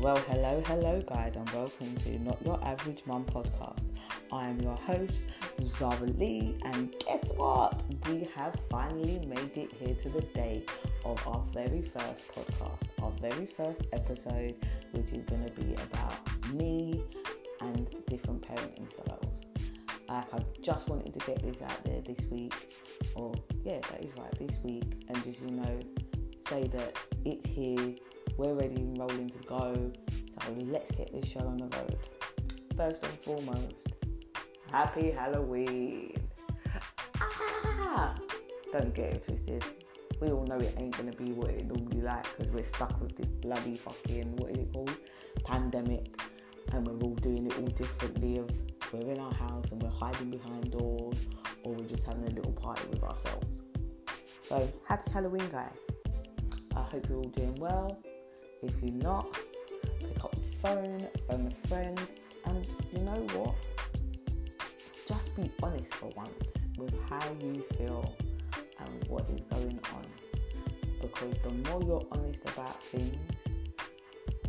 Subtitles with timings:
[0.00, 3.84] Well, hello, hello, guys, and welcome to Not Your Average Mum podcast.
[4.32, 5.24] I am your host,
[5.62, 7.82] Zara Lee, and guess what?
[8.08, 10.64] We have finally made it here to the day
[11.04, 14.54] of our very first podcast, our very first episode,
[14.92, 17.04] which is going to be about me
[17.60, 19.26] and different parenting styles.
[20.08, 22.54] Like, I just wanted to get this out there this week,
[23.14, 25.78] or yeah, that is right, this week, and just you know,
[26.48, 27.96] say that it's here
[28.40, 29.92] we're ready and rolling to go.
[30.42, 31.98] So let's get this show on the road.
[32.74, 33.74] First and foremost,
[34.72, 36.16] happy Halloween.
[37.20, 38.14] Ah!
[38.72, 39.62] Don't get it twisted.
[40.22, 43.14] We all know it ain't gonna be what it normally like because we're stuck with
[43.14, 44.96] this bloody fucking what is it called?
[45.44, 46.18] Pandemic.
[46.72, 48.48] And we're all doing it all differently of
[48.90, 51.26] we're in our house and we're hiding behind doors
[51.64, 53.62] or we're just having a little party with ourselves.
[54.42, 55.76] So happy Halloween guys.
[56.74, 58.00] I hope you're all doing well.
[58.62, 59.38] If you're not,
[60.00, 61.98] pick up the phone, phone a friend,
[62.44, 63.54] and you know what?
[65.06, 66.30] Just be honest for once
[66.76, 68.14] with how you feel
[68.80, 70.04] and what is going on.
[71.00, 73.16] Because the more you're honest about things,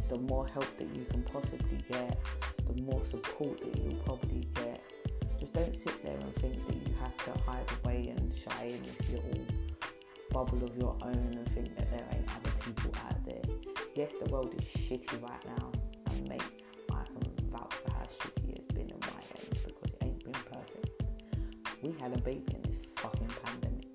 [0.10, 2.20] the more help that you can possibly get,
[2.68, 4.82] the more support that you'll probably get.
[5.40, 8.84] Just don't sit there and think that you have to hide away and shy in
[8.84, 9.46] this little
[10.32, 13.51] bubble of your own and think that there ain't other people out there
[13.96, 15.72] yes, the world is shitty right now,
[16.10, 16.42] and mate,
[16.92, 20.34] I can vouch for how shitty it's been in my end because it ain't been
[20.34, 21.04] perfect.
[21.82, 23.88] We had a baby in this fucking pandemic,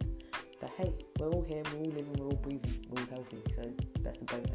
[0.60, 3.62] but hey, we're all here, we're all living, we're all breathing, we're all healthy, so
[4.02, 4.50] that's a bonus.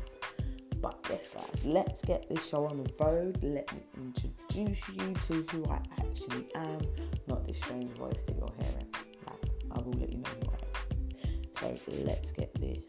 [0.81, 3.37] But yes, guys, let's get this show on the road.
[3.43, 6.79] Let me introduce you to who I actually am,
[7.27, 8.87] not this strange voice that you're hearing.
[9.27, 11.77] Like, I will let you know who I am.
[11.77, 12.79] So let's get this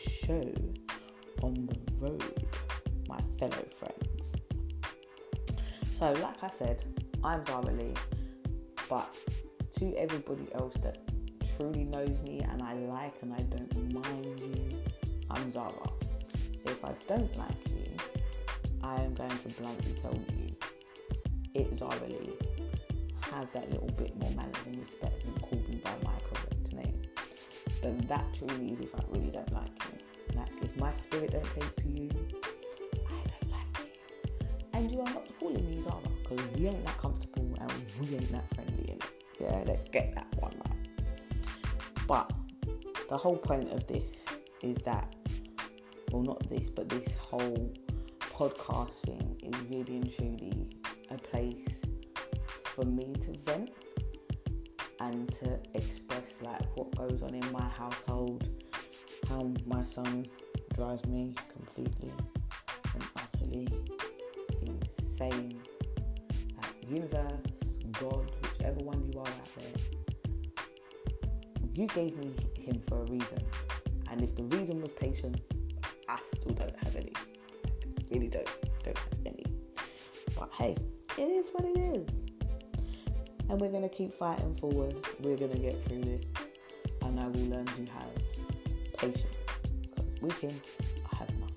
[0.00, 0.40] show
[1.42, 2.46] on the road,
[3.08, 4.32] my fellow friends.
[5.94, 6.82] So, like I said,
[7.22, 7.94] I'm Zara Lee,
[8.88, 9.14] but
[9.78, 10.98] to everybody else that
[11.56, 14.78] truly knows me and I like and I don't mind you,
[15.30, 15.90] I'm Zara.
[16.64, 17.84] If I don't like you,
[18.82, 20.56] I am going to bluntly tell you
[21.54, 22.32] it's Zara Lee.
[23.32, 27.02] Have that little bit more manners and respect and call me by my correct name.
[27.82, 30.09] But that truly is if I really don't like you.
[30.34, 32.10] Like if my spirit don't take to you,
[33.06, 34.46] I don't like you.
[34.72, 38.32] And you are not calling me Zara because we ain't that comfortable and we ain't
[38.32, 39.04] that friendly in it.
[39.40, 41.06] Yeah, let's get that one right.
[42.06, 42.32] But
[43.08, 44.10] the whole point of this
[44.62, 45.14] is that,
[46.12, 47.72] well, not this, but this whole
[48.20, 50.70] podcast thing is really and truly
[51.10, 51.68] a place
[52.64, 53.70] for me to vent
[55.00, 58.48] and to express like what goes on in my household
[59.30, 60.26] how my son
[60.74, 62.12] drives me completely
[62.94, 63.68] and utterly
[64.62, 65.62] insane.
[66.88, 67.32] Universe,
[68.00, 69.80] God, whichever one you are out there,
[71.72, 73.38] you gave me him for a reason.
[74.10, 75.38] And if the reason was patience,
[76.08, 77.12] I still don't have any.
[78.10, 78.48] Really don't.
[78.82, 79.46] Don't have any.
[80.36, 80.76] But hey,
[81.16, 82.08] it is what it is.
[83.48, 84.96] And we're gonna keep fighting forward.
[85.22, 86.24] We're gonna get through this.
[87.02, 88.09] And I will learn to have
[89.00, 89.24] patience.
[89.82, 90.60] Because weekend,
[91.12, 91.54] I have none.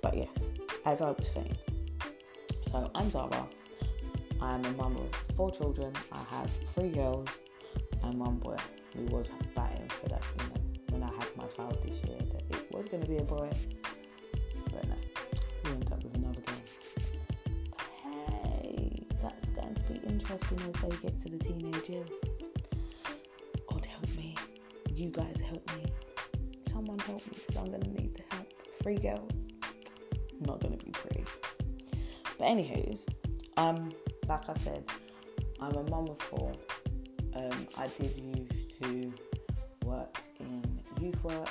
[0.00, 0.50] But yes,
[0.84, 1.56] as I was saying,
[2.70, 3.46] so I'm Zara.
[4.40, 5.92] I'm a mum of four children.
[6.12, 7.28] I have three girls
[8.04, 8.56] and one boy.
[8.94, 12.42] We was batting for that, you know, when I had my child this year, that
[12.56, 13.50] it was going to be a boy.
[14.72, 14.94] But no,
[15.64, 16.54] we ended up with another girl.
[18.04, 22.08] Hey, that's going to be interesting as they get to the teenage years.
[23.68, 24.36] God help me.
[24.94, 25.84] You guys help me
[26.88, 28.52] someone help me because I'm going to need the help.
[28.82, 29.30] Free girls,
[30.40, 31.24] not going to be free.
[32.38, 33.04] But anywho's,
[33.56, 33.90] um,
[34.28, 34.84] like I said,
[35.60, 36.52] I'm a mum of four.
[37.34, 39.12] Um, I did used to
[39.84, 41.48] work in youth work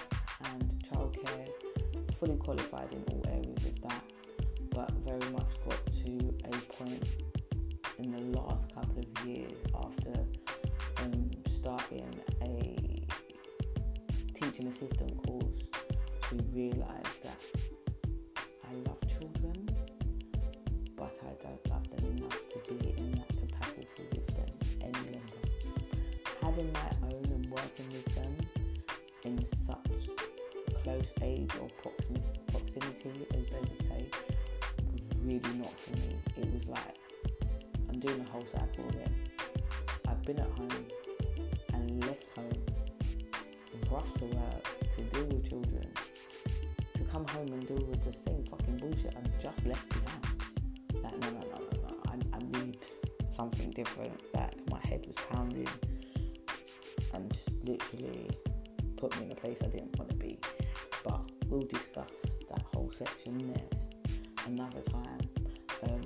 [0.54, 1.50] and childcare,
[2.18, 4.04] fully qualified in all areas of that,
[4.72, 7.04] but very much got to a point
[8.00, 10.20] in the last couple of years after
[11.04, 12.10] um, starting
[12.42, 12.88] a
[14.38, 15.17] teaching assistant
[17.24, 17.42] that
[18.64, 19.70] I love children,
[20.96, 24.52] but I don't love them enough to be in that capacity with them
[24.82, 25.44] any longer.
[26.42, 28.36] Having my own and working with them
[29.24, 30.10] in such
[30.84, 34.06] close age or proximity, as they would say,
[34.92, 36.16] was really not for me.
[36.38, 36.98] It was like
[37.90, 38.86] I'm doing a whole cycle
[53.78, 54.20] different.
[54.34, 55.70] Like, my head was pounding
[57.14, 58.28] and just literally
[58.98, 60.40] put me in a place I didn't want to be.
[61.04, 62.10] But we'll discuss
[62.50, 63.78] that whole section there
[64.48, 65.20] another time.
[65.84, 66.02] Um,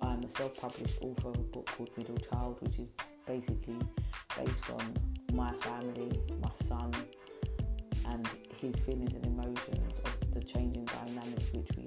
[0.00, 2.88] I'm a self-published author of a book called Middle Child, which is
[3.26, 3.78] basically
[4.36, 4.96] based on
[5.34, 6.10] my family,
[6.40, 6.92] my son,
[8.08, 11.81] and his feelings and emotions of the changing dynamics which we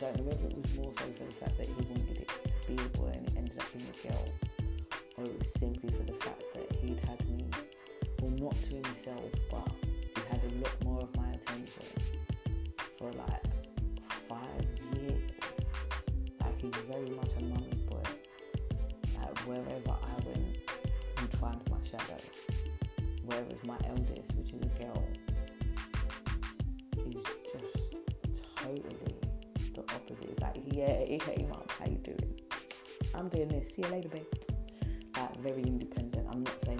[0.00, 2.30] don't know whether it was more so for the fact that he wanted it
[2.64, 4.24] to be a boy and it ended up being a girl,
[5.18, 7.44] or it was simply for the fact that he'd had me,
[8.22, 11.84] well, not to himself, but he had a lot more of my attention
[12.96, 13.44] for like
[14.26, 14.64] five
[14.96, 15.20] years.
[16.40, 18.02] Like he's very much a mummy's boy.
[19.18, 20.56] Like wherever I went,
[21.20, 22.16] he'd find my shadow.
[23.26, 25.04] Whereas my eldest, which is a girl,
[27.06, 27.94] is just
[28.56, 29.09] totally
[30.10, 32.40] It's like, yeah, hey mom, how you doing?
[33.14, 33.74] I'm doing this.
[33.74, 34.24] See you later, babe.
[35.16, 36.26] Like very independent.
[36.30, 36.78] I'm not saying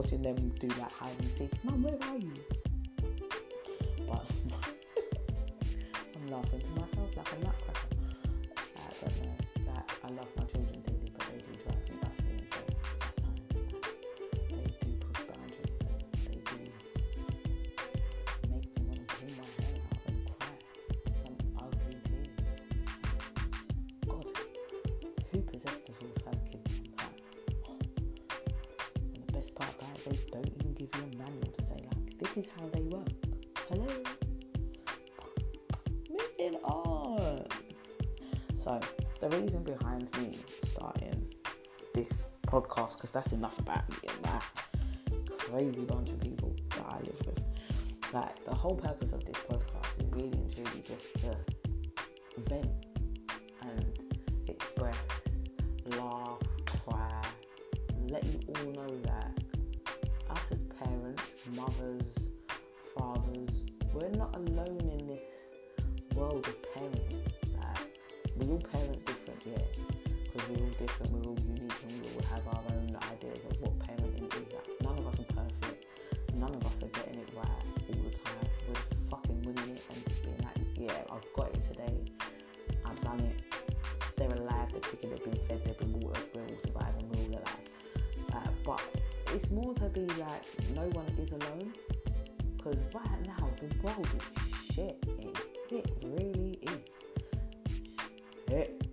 [0.00, 1.50] Watching them do that hide and seek.
[1.62, 2.32] Mum, where are you?
[39.38, 41.32] Reason behind me starting
[41.94, 44.44] this podcast, because that's enough about me and that
[45.38, 47.40] crazy bunch of people that I live with.
[48.12, 51.36] Like the whole purpose of this podcast is really and truly just to
[52.48, 52.89] vent
[93.84, 95.04] is shit.
[95.18, 95.36] It,
[95.70, 96.80] it really is
[98.48, 98.86] shit.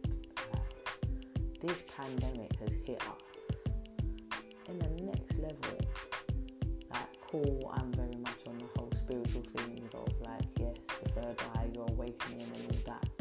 [1.61, 3.21] This pandemic has hit us
[4.69, 5.77] in the next level.
[6.91, 7.73] Like, cool.
[7.75, 11.85] I'm very much on the whole spiritual things of like, yes, the third eye, you're
[11.89, 13.16] awakening and all that.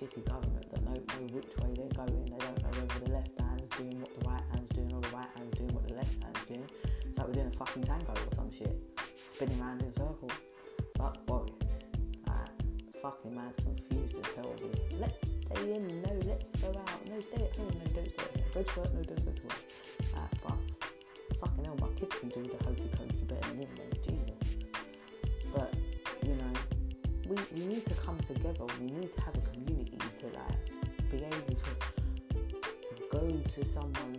[0.00, 2.24] Fucking government that don't know which way they're going.
[2.24, 5.08] They don't know whether the left hand's doing what the right hand's doing or the
[5.08, 6.66] right hand's doing what the left hand's doing.
[7.04, 8.74] It's like we're doing a fucking tango or some shit.
[9.34, 10.32] Spinning around in circles.
[10.96, 11.52] Fuck warriors.
[12.26, 17.20] Like, fucking man's confused as hell with let's stay in, no, let's go out, no,
[17.20, 18.44] stay at home, no, don't stay at home.
[18.54, 19.60] Go to work, no, don't go to work.
[20.42, 23.92] But fucking hell, my kids can do the hokey pokey better than me, man.
[24.00, 24.64] Jesus.
[25.52, 25.74] But,
[26.22, 26.52] you know,
[27.28, 28.64] we, we need to come together.
[28.80, 29.39] We need to have
[33.60, 34.09] to someone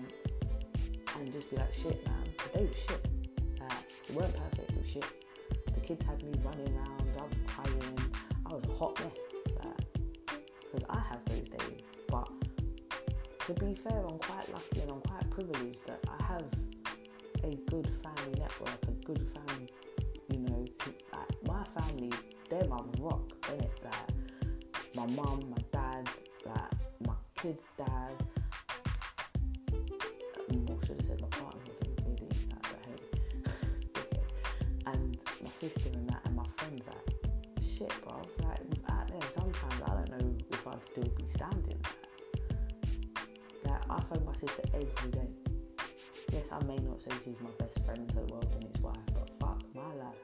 [47.31, 50.15] she's my best friend in the world and his wife, but fuck my life.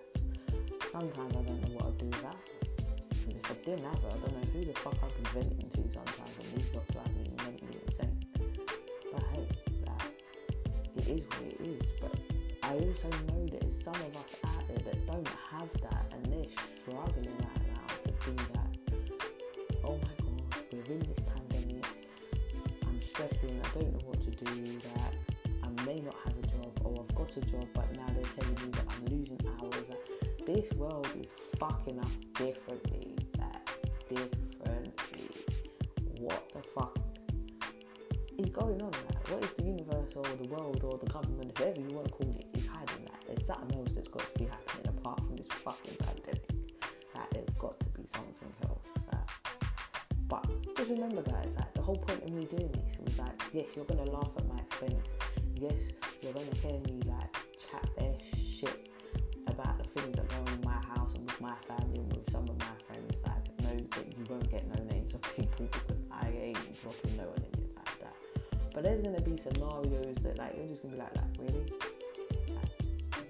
[0.91, 2.39] Sometimes I don't know what I'd do without her.
[3.29, 5.81] If I didn't have her, I don't know who the fuck I'd be venting to
[5.93, 8.17] sometimes, and these got drive me mentally insane.
[9.11, 9.47] But hey,
[9.85, 10.11] like,
[10.97, 11.85] it is what it is.
[12.01, 12.15] But
[12.63, 16.51] I also know there's some of us out there that don't have that, and they're
[16.81, 18.71] struggling right now to do that.
[19.83, 21.85] Oh my god, we're in this pandemic.
[22.85, 23.61] I'm stressing.
[23.63, 24.79] I don't know what to do.
[24.79, 25.06] That
[27.37, 29.83] a job, but now they're telling me that I'm losing hours.
[30.45, 31.27] This world is
[31.59, 33.15] fucking up differently.
[33.37, 35.29] Like, differently.
[36.19, 36.97] What the fuck
[38.37, 38.91] is going on?
[38.91, 42.13] Like, what is the universe or the world or the government, whoever you want to
[42.13, 43.21] call it, is hiding that?
[43.27, 46.49] There's something else that's got to be happening apart from this fucking pandemic.
[47.13, 48.87] Like, there's got to be something else.
[49.11, 49.29] Like,
[50.27, 53.65] but just remember, guys, like the whole point of me doing this was like, yes,
[53.75, 54.46] you're gonna laugh at
[68.77, 71.65] But there's gonna be scenarios that like you're just gonna be like, like really,
[72.53, 72.69] like,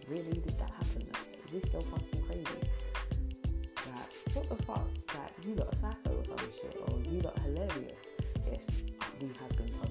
[0.09, 1.07] really did that happen?
[1.07, 2.43] Like, is this still fucking crazy?
[3.95, 4.87] Like, what the fuck?
[5.15, 7.95] Like, you got a psycho or some shit, or you got hilarious.
[8.45, 8.61] Yes,
[9.21, 9.86] we have been told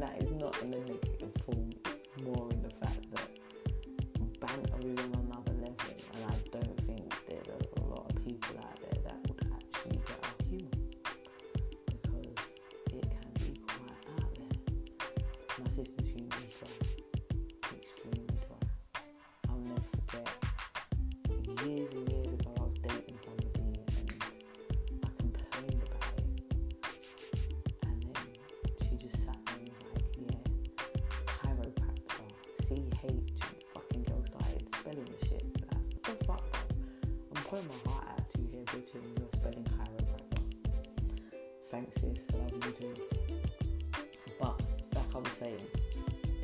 [0.00, 0.27] And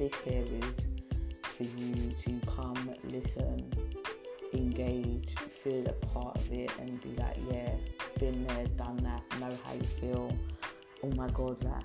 [0.05, 0.75] this here is
[1.43, 3.73] for you to come, listen,
[4.53, 7.71] engage, feel a part of it, and be like, yeah,
[8.19, 10.31] been there, done that, know how you feel.
[11.03, 11.85] Oh my god, like,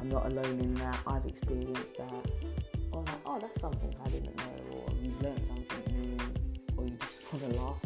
[0.00, 0.98] I'm not alone in that.
[1.06, 2.26] I've experienced that.
[2.92, 6.18] Oh or like, oh, that's something I didn't know, or you've learned something new,
[6.76, 7.76] or you just want to laugh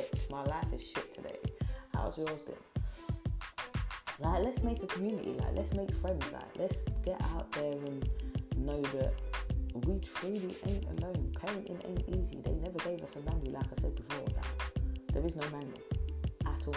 [0.00, 1.38] bitch, my life is shit today.
[1.94, 2.54] How's yours been?
[4.20, 5.30] Like, let's make a community.
[5.32, 6.24] Like, let's make friends.
[6.32, 8.08] Like, let's get out there and
[8.56, 9.14] know that
[9.74, 11.32] we truly ain't alone.
[11.34, 12.40] Parenting ain't easy.
[12.42, 14.26] They never gave us a manual, like I said before.
[14.36, 14.72] Like,
[15.12, 15.80] there is no manual
[16.46, 16.74] at all.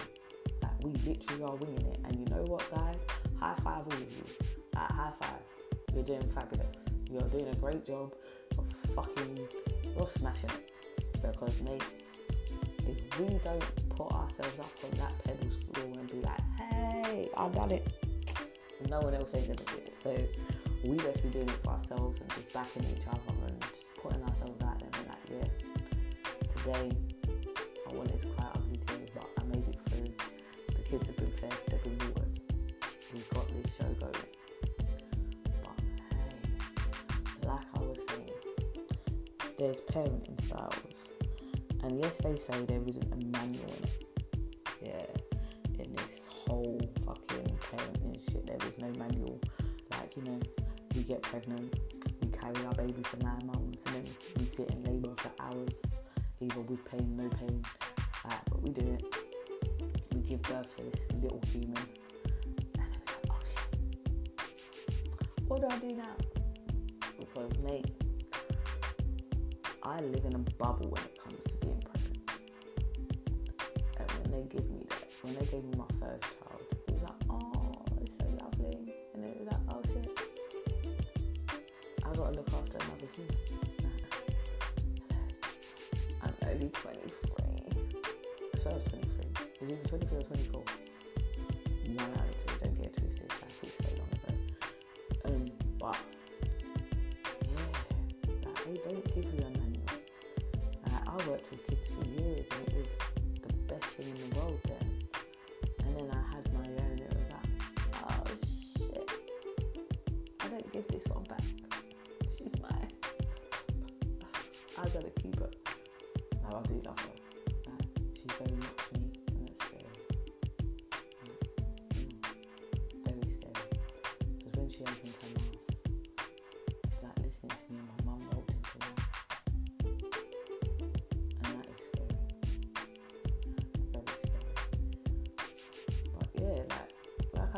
[0.62, 2.00] Like, we literally are winging it.
[2.06, 2.96] And you know what, guys?
[3.40, 4.24] High five all of you.
[4.76, 5.44] Like, high five.
[5.94, 6.76] You're doing fabulous.
[7.10, 8.14] You're doing a great job
[8.58, 8.66] of
[8.96, 9.48] fucking.
[9.96, 10.72] You're smashing it.
[11.22, 11.84] Because, mate,
[12.88, 17.72] if we don't put ourselves up on that pedestal and be like, hey, I got
[17.72, 17.88] it,
[18.90, 19.96] no one else ain't gonna do it.
[20.04, 20.10] So
[20.84, 24.62] we be doing it for ourselves and just backing each other and just putting ourselves
[24.64, 25.48] out there and like, yeah,
[26.58, 26.92] today
[27.90, 30.12] I went it's quite ugly today, but I made it through.
[30.68, 32.40] The kids have been fed, they've been watered.
[33.14, 34.14] We've got this show going.
[35.64, 35.80] But
[36.12, 38.32] hey, like I was saying,
[39.58, 40.93] there's parenting styles.
[41.84, 43.76] And yes, they say there isn't a manual.
[44.82, 45.06] Yeah,
[45.80, 49.40] in this whole fucking parenting shit, there is no manual.
[49.92, 50.40] Like, you know,
[50.96, 51.76] we get pregnant,
[52.22, 54.06] we carry our baby for nine months, and then
[54.38, 55.74] we sit in labour for hours,
[56.40, 57.62] either with pain, no pain.
[58.24, 59.04] Like, but we do it.
[60.14, 61.84] We give birth to this little human.
[63.30, 63.36] Oh.
[65.48, 66.16] What do I do now?
[67.20, 67.92] Because, mate,
[69.84, 70.98] I live in a bubble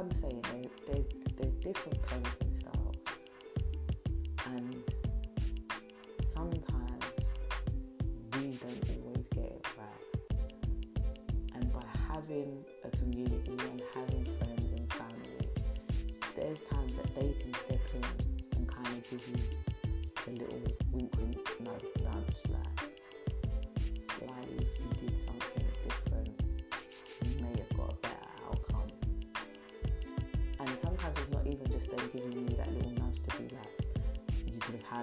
[0.05, 1.05] I'm saying, there, there's
[1.37, 2.44] there's different parenting styles.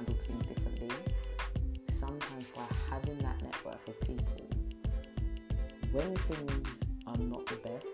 [0.02, 0.90] Handled things differently.
[1.98, 4.50] Sometimes by having that network of people,
[5.92, 6.68] when things
[7.06, 7.86] are not the best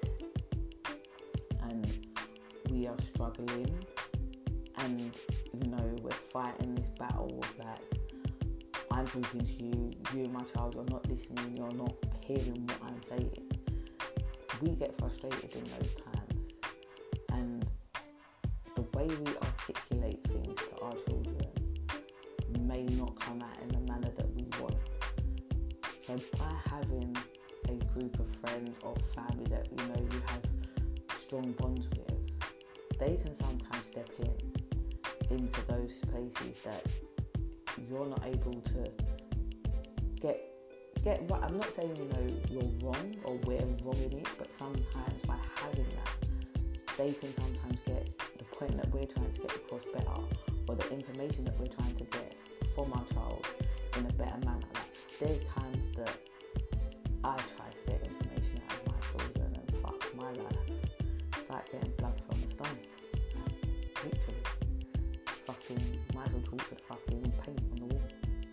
[1.68, 2.08] and
[2.70, 3.68] we are struggling
[4.78, 5.00] and
[5.52, 7.78] you know we're fighting this battle of like
[8.90, 11.92] I'm talking to you, you and my child, you're not listening, you're not
[12.24, 13.52] hearing what I'm saying.
[14.62, 16.07] We get frustrated in those times.
[32.98, 36.84] They can sometimes step in into those places that
[37.88, 38.90] you're not able to
[40.20, 40.44] get
[41.04, 41.42] get right.
[41.44, 45.36] I'm not saying you know you're wrong or we're wrong in it, but sometimes by
[45.54, 46.10] having that,
[46.96, 50.20] they can sometimes get the point that we're trying to get across better,
[50.68, 52.34] or the information that we're trying to get
[52.74, 53.46] from our child
[53.96, 54.58] in a better manner.
[54.74, 56.16] Like, there's times that
[57.22, 60.58] I try to get information out of my children, and fuck my life,
[61.36, 61.92] it's like getting
[66.58, 68.02] to the fucking paint on the wall.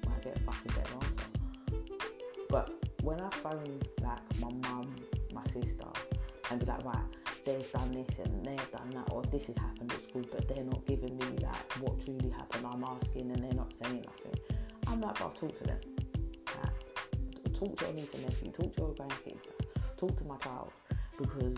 [0.07, 1.29] Might get a fucking better answer.
[2.49, 2.71] But
[3.03, 4.95] when I phone like my mum,
[5.33, 5.87] my sister,
[6.51, 6.97] and be like, right,
[7.45, 10.63] they've done this and they've done that, or this has happened at school, but they're
[10.63, 12.65] not giving me like what truly happened.
[12.65, 14.39] I'm asking and they're not saying nothing.
[14.87, 15.79] I'm like, I've talked to them.
[16.63, 19.45] Like, talk to your niece and nephew, talk to your grandkids,
[19.97, 20.71] talk to my child,
[21.17, 21.57] because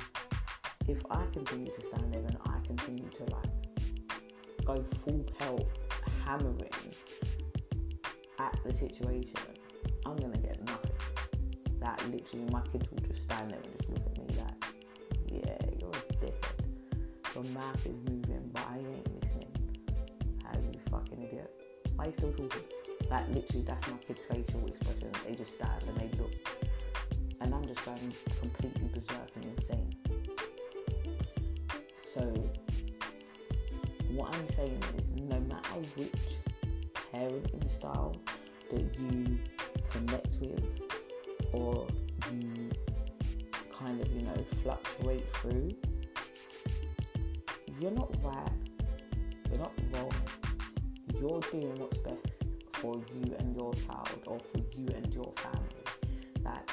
[0.88, 5.68] if I continue to stand there and I continue to like go full pelt
[6.28, 6.70] hammering
[8.40, 9.34] at the situation,
[10.06, 10.92] I'm gonna get nothing.
[11.80, 14.66] That literally, my kids will just stand there and just look at me like,
[15.32, 17.34] yeah, you're a dickhead.
[17.34, 19.54] Your mouth is moving, but I ain't listening.
[20.44, 21.50] How you fucking idiot?
[21.96, 22.50] Why are you still talking?
[23.10, 25.12] Like literally, that's my kids' facial expression.
[25.26, 26.32] They just stand and they look,
[27.40, 29.94] and I'm just going completely berserk and insane.
[32.14, 32.22] So,
[34.18, 36.12] what I'm saying is, no matter which
[37.14, 38.16] parenting style
[38.72, 39.38] that you
[39.92, 40.64] connect with
[41.54, 41.88] or
[42.34, 42.72] you
[43.72, 45.70] kind of, you know, fluctuate through,
[47.80, 48.52] you're not right,
[49.52, 50.12] you're not wrong,
[51.14, 55.86] you're doing what's best for you and your child or for you and your family.
[56.44, 56.72] Like,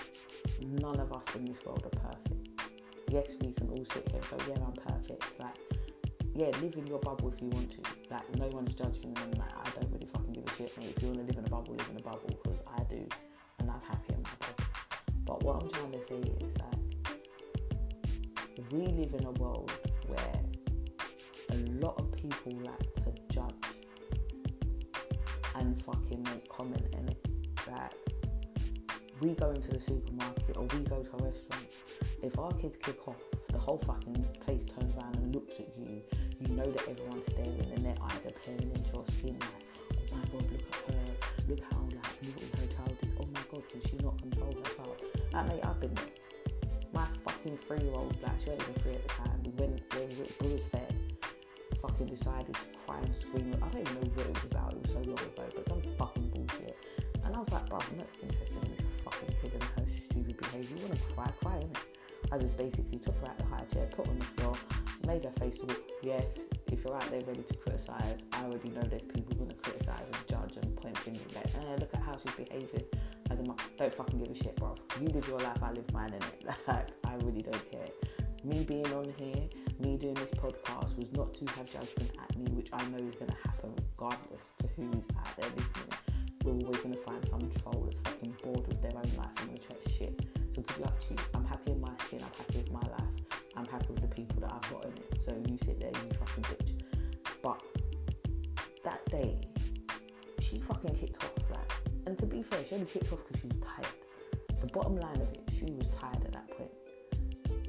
[0.81, 2.63] none of us in this world are perfect.
[3.11, 5.25] Yes, we can all sit here and go, yeah, I'm perfect.
[5.39, 5.74] Like,
[6.35, 7.79] yeah, live in your bubble if you want to.
[8.11, 10.73] Like, no one's judging and like, I don't really fucking give a shit.
[10.79, 13.07] If you want to live in a bubble, live in a bubble because I do
[13.61, 14.65] and I'm happy in my bubble.
[15.25, 16.75] But what I'm trying to say is like,
[18.73, 19.71] we live in a world
[20.09, 20.41] where
[21.51, 23.55] a lot of people like to judge
[25.55, 27.29] and fucking make comment in it.
[27.71, 27.93] Like,
[29.21, 31.67] we go into the supermarket or we go to a restaurant.
[32.23, 33.23] If our kids kick off,
[33.55, 36.03] the whole fucking place turns around and looks at you.
[36.41, 39.39] You know that everyone's staring and their eyes are peering into your skin.
[39.39, 43.11] Like, oh my god, look at her, look how like naughty her child is.
[43.21, 45.03] Oh my god, can she not control her child?
[45.33, 45.95] Like mate, I've been.
[46.93, 49.41] My fucking three year old, like she wasn't even three at the time.
[49.57, 50.89] Went where we was fair.
[51.83, 53.55] Fucking decided to cry and scream.
[53.63, 54.73] I don't even know what it was about.
[54.75, 56.77] It was so long ago, but some fucking bullshit.
[57.25, 59.87] And I was like, bro, I'm not interested in this fucking kid and her
[62.35, 64.57] I just basically took her out the high chair, put her on the floor,
[65.07, 66.25] made her face look, yes,
[66.67, 70.03] if you're out there ready to criticise, I already know there's people going to criticise
[70.03, 72.83] and judge and point fingers like, eh, look at how she's behaving.
[73.31, 74.75] As a mom, don't fucking give a shit, bro.
[75.01, 76.57] You live your life, I live mine, innit?
[76.67, 77.87] Like, I really don't care.
[78.43, 82.51] Me being on here, me doing this podcast was not to have judgment at me,
[82.51, 85.99] which I know is going to happen regardless to who's out there listening.
[86.43, 89.55] We're always going to find some troll that's fucking bored with their own life and
[89.55, 90.27] to chat shit.
[90.55, 91.21] So good luck to you.
[91.35, 91.44] I'm
[94.65, 94.87] I've got.
[95.25, 96.83] So you sit there, you fucking bitch.
[97.43, 97.63] But
[98.85, 99.41] that day,
[100.41, 101.51] she fucking kicked off.
[101.51, 101.73] Like,
[102.07, 103.87] and to be fair, she only kicked off because she was tired.
[104.61, 106.71] The bottom line of it, she was tired at that point.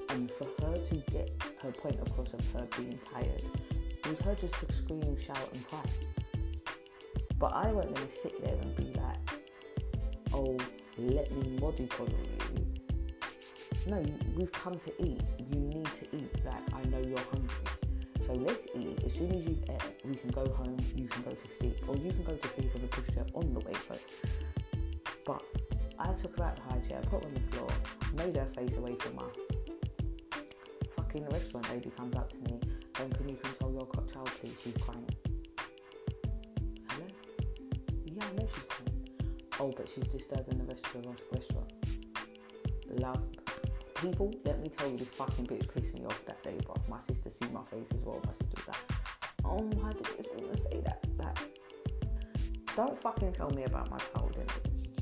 [0.10, 1.31] And for her to get
[1.62, 5.67] her point across of her being tired, it was her just to scream, shout, and
[5.67, 5.81] cry.
[7.38, 9.17] But I going to sit there and be like,
[10.34, 10.58] oh,
[10.97, 12.13] let me mollycoddle
[12.55, 12.65] you.
[13.88, 14.03] No,
[14.36, 15.21] we've come to eat.
[15.51, 15.64] You
[17.15, 17.56] you're hungry.
[18.25, 19.04] So let's eat.
[19.06, 21.78] As soon as you've ate, we can go home, you can go to sleep.
[21.88, 23.99] Or you can go to sleep on the pushchair on the way home.
[25.25, 25.43] But
[25.99, 27.69] I took her out the high chair, put her on the floor,
[28.15, 29.36] made her face away from us.
[30.95, 32.60] Fucking restaurant lady comes up to me,
[33.01, 34.56] um, can you control your child please?
[34.63, 35.10] She's crying.
[36.89, 37.08] Hello?
[38.06, 39.10] Yeah, I know she's crying.
[39.60, 41.71] Oh, but she's disturbing the rest of the restaurant.
[42.99, 43.34] Love
[44.05, 46.75] people, let me tell you, this fucking bitch pissed me off that day, bro.
[46.87, 48.21] My sister see my face as well.
[48.25, 48.99] My sister was like,
[49.43, 51.05] oh, why did this woman say that?
[51.17, 51.37] Like,
[52.75, 54.37] don't fucking tell me about my child.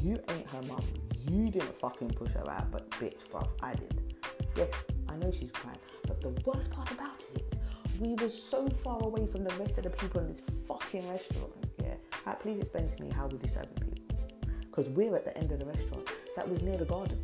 [0.02, 0.84] You ain't her mum.
[1.30, 4.16] You didn't fucking push her out, but bitch, bro, I did.
[4.56, 4.70] Yes,
[5.10, 7.56] I know she's crying, but the worst part about it,
[8.00, 11.52] we were so far away from the rest of the people in this fucking restaurant.
[11.82, 14.18] Yeah, like, please explain to me how we're disturbing people.
[14.62, 16.10] Because we're at the end of the restaurant.
[16.36, 17.22] That was near the garden.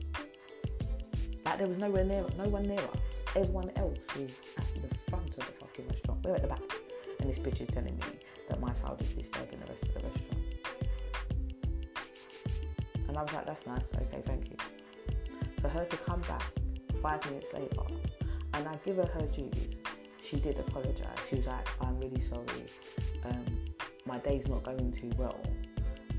[1.58, 2.98] There was nowhere near, no one near us.
[3.36, 6.24] Everyone else is at the front of the fucking restaurant.
[6.24, 6.62] We're at the back,
[7.20, 8.04] and this bitch is telling me
[8.48, 10.44] that my child is disturbing the rest of the restaurant.
[13.08, 13.82] And I was like, that's nice.
[13.96, 14.56] Okay, thank you.
[15.62, 16.44] For her to come back
[17.02, 17.84] five minutes later,
[18.54, 19.70] and I give her her dues.
[20.24, 21.20] She did apologise.
[21.30, 22.46] She was like, I'm really sorry.
[23.26, 23.46] Um,
[24.06, 25.40] my day's not going too well.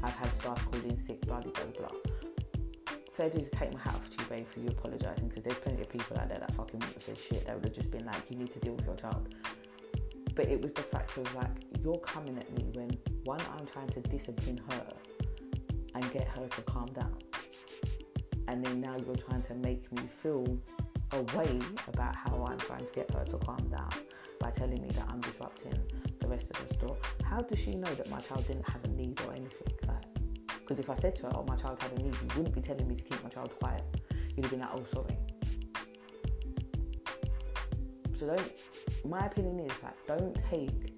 [0.02, 2.19] I've had staff calling sick, blah blah blah
[3.20, 5.58] blah fair to take my hat off to you, babe, for you apologising because there's
[5.58, 7.46] plenty of people out there that fucking wouldn't have said shit.
[7.46, 9.34] That would have just been like, you need to deal with your child.
[10.34, 11.50] But it was the fact of like,
[11.82, 12.90] you're coming at me when
[13.24, 14.86] one, I'm trying to discipline her
[15.94, 17.16] and get her to calm down.
[18.48, 20.58] And then now you're trying to make me feel
[21.12, 23.90] a way about how I'm trying to get her to calm down
[24.38, 25.78] by telling me that I'm disrupting
[26.20, 26.96] the rest of the store.
[27.24, 29.70] How does she know that my child didn't have a need or anything?
[30.70, 32.60] Because if I said to her, oh, my child had a need, you wouldn't be
[32.60, 33.82] telling me to keep my child quiet.
[34.36, 35.18] You'd have been like, oh, sorry.
[38.14, 38.52] So don't,
[39.04, 40.94] my opinion is like, don't take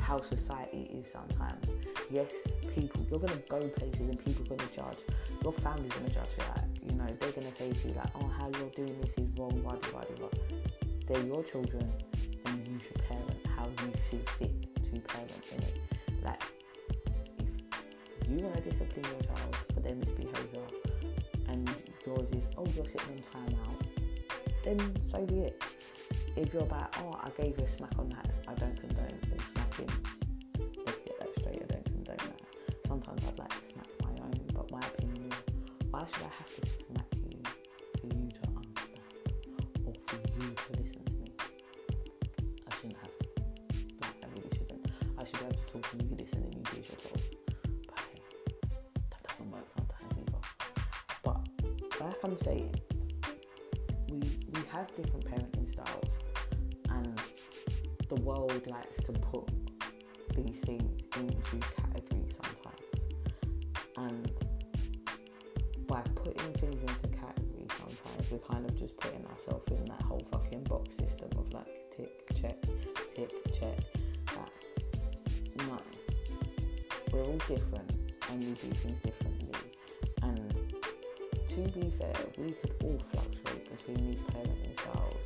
[0.00, 1.66] how society is sometimes.
[2.12, 2.30] Yes,
[2.72, 4.98] people, you're going to go places and people are going to judge.
[5.42, 6.44] Your family's going to judge you.
[6.54, 9.14] Like, you know, they're going to say to you, like, oh, how you're doing this
[9.18, 10.28] is wrong, blah, blah, blah, blah.
[11.08, 11.92] They're your children
[12.46, 15.76] and you should parent how you see fit to parent in it.
[16.22, 16.40] Like,
[18.38, 20.66] you want to discipline your child for their misbehaviour
[21.48, 21.70] and
[22.06, 23.86] yours is, oh, you're sitting on timeout,
[24.64, 25.62] then so be it.
[26.36, 29.38] If you're about, oh, I gave you a smack on that, I don't condone all
[29.54, 29.90] smacking.
[30.86, 32.86] Let's get that straight, I don't condone that.
[32.86, 35.34] Sometimes I'd like to smack my own, but my opinion is,
[35.90, 36.66] why should I have to
[58.72, 59.48] likes to put
[60.34, 62.88] these things into categories sometimes,
[63.96, 64.30] and
[65.86, 70.26] by putting things into categories, sometimes we're kind of just putting ourselves in that whole
[70.30, 72.56] fucking box system of like tick check,
[73.14, 73.78] tick check.
[74.34, 74.50] That.
[75.66, 75.78] No,
[77.12, 77.90] we're all different,
[78.30, 79.60] and we do things differently.
[80.22, 80.74] And
[81.48, 85.16] to be fair, we could all fluctuate between these parenting styles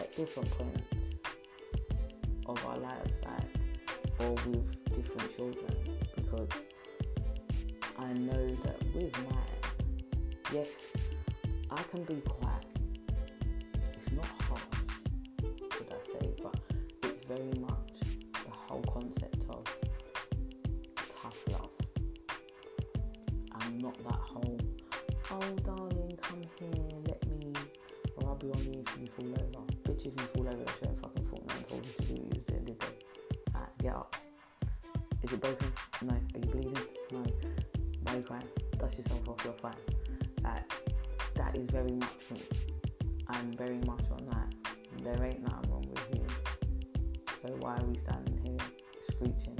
[0.00, 0.95] at different points
[4.46, 5.74] with different children
[6.14, 6.48] because
[35.26, 35.72] Is it broken?
[36.02, 36.14] No.
[36.14, 36.78] Are you bleeding?
[37.10, 37.24] No.
[38.04, 38.48] Why are you crying?
[38.78, 39.72] Dust yourself off, you're fine.
[40.44, 40.70] Like,
[41.34, 42.42] that is very much me.
[43.26, 44.54] I'm very much on that.
[45.02, 46.26] There ain't nothing wrong with you.
[47.42, 48.68] So why are we standing here
[49.10, 49.55] screeching?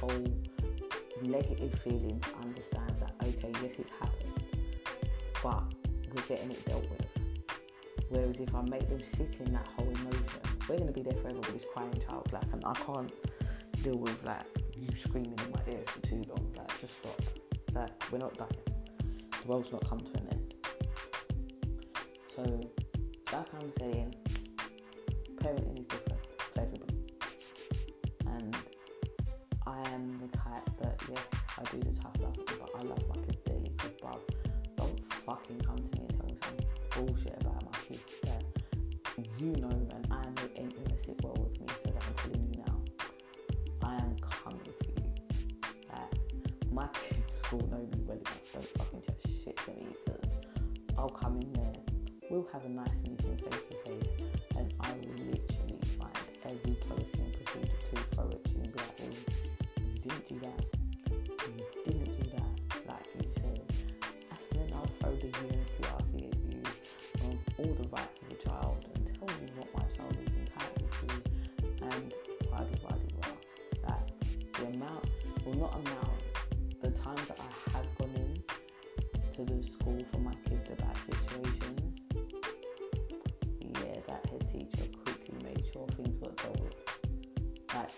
[0.00, 0.24] Whole
[1.22, 4.44] negative feelings, to understand that okay, yes, it's happened,
[5.42, 5.64] but
[6.14, 7.06] we're getting it dealt with.
[8.08, 11.38] Whereas if I make them sit in that whole emotion, we're gonna be there forever
[11.38, 12.30] with this crying child.
[12.32, 13.12] Like, and I can't
[13.82, 16.52] deal with like you screaming in my ears for too long.
[16.56, 17.20] Like, just stop.
[17.74, 18.50] Like, we're not dying.
[19.42, 20.54] The world's not come to an end.
[22.34, 22.42] So,
[23.32, 24.14] like I'm saying,
[25.36, 26.17] parenting is different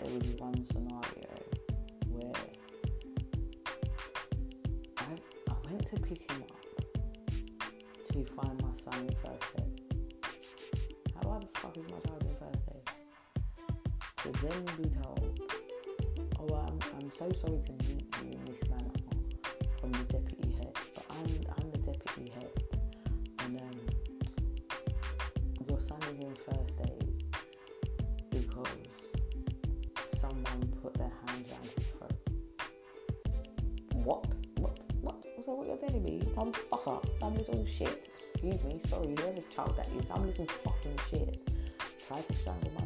[0.02, 1.34] there was one scenario
[2.08, 2.32] where
[4.96, 5.00] I,
[5.48, 6.56] I went to pick him up
[8.12, 9.82] to find my son in first aid.
[11.14, 12.86] How the fuck is my child in first aid?
[14.22, 15.40] To then be told,
[16.38, 17.72] oh, I'm, I'm so sorry to
[37.44, 38.08] some shit.
[38.34, 41.38] Excuse me, sorry, whoever child that is, some little fucking shit
[42.10, 42.84] Try to strangle my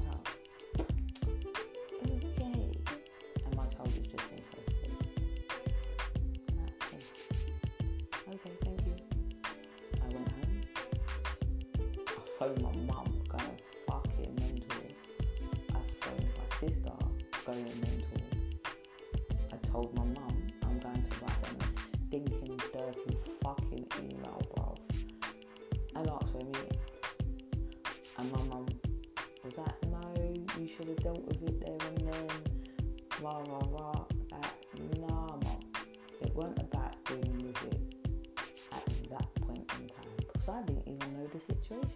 [41.64, 41.90] situation.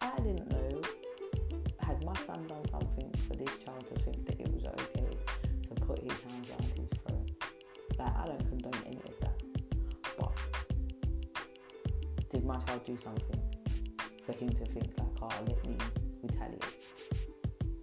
[0.00, 0.80] I didn't know
[1.80, 5.16] had my son done something for this child to think that it was okay
[5.68, 7.30] to put his hands around his throat.
[7.98, 9.42] Like I don't condone any of that.
[10.18, 10.32] But
[12.30, 13.42] did my child do something
[14.24, 15.76] for him to think like, oh, let me
[16.22, 16.64] retaliate?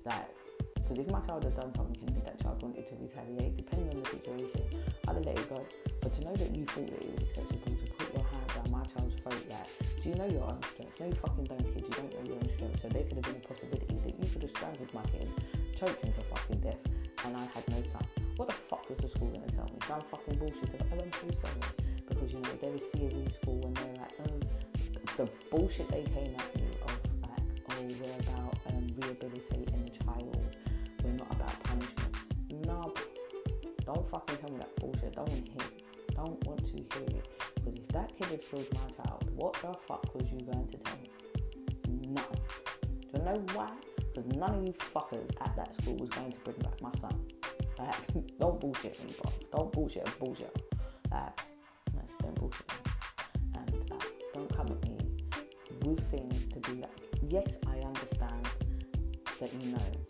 [0.05, 0.29] Like,
[0.75, 4.09] because if my child had done something that child wanted to retaliate, depending on the
[4.09, 4.61] situation,
[5.07, 5.65] I'd have let it go.
[6.01, 8.71] But to know that you thought that it was acceptable to put your hand down
[8.71, 9.67] my child's throat, like,
[10.03, 10.80] do you know your own strength?
[11.01, 11.81] No, fucking don't, kid.
[11.81, 12.81] You don't know your own strength.
[12.81, 15.27] So there could have been a possibility that you could have strangled my kid,
[15.75, 16.77] choked him to fucking death,
[17.25, 18.05] and I had no son.
[18.35, 19.79] What the fuck was the school gonna tell me?
[19.87, 20.69] Some fucking bullshit.
[20.93, 21.73] Oh, I'm so sorry.
[22.07, 24.39] Because, you know, they were COE school and they're like, oh,
[25.17, 26.93] the bullshit they came at me of,
[27.25, 30.55] like, oh, we're about um, rehabilitating the child.
[31.03, 32.15] We're not about punishment.
[32.67, 32.93] No,
[33.85, 35.13] don't fucking tell me that bullshit.
[35.15, 35.81] Don't to hear it.
[36.15, 39.73] Don't want to hear it because if that kid had killed my child, what the
[39.87, 41.09] fuck was you going to tell me?
[42.13, 42.41] Nothing.
[43.11, 43.71] Do you know why?
[43.97, 47.19] Because none of you fuckers at that school was going to bring back my son.
[47.79, 47.95] Like,
[48.39, 49.31] don't bullshit me, bro.
[49.51, 50.55] Don't bullshit bullshit.
[51.11, 51.41] Like,
[51.95, 52.91] no, don't bullshit me.
[53.55, 54.97] And uh, don't come at me
[55.85, 58.47] with things to be like, yes, I understand
[59.39, 60.00] that you know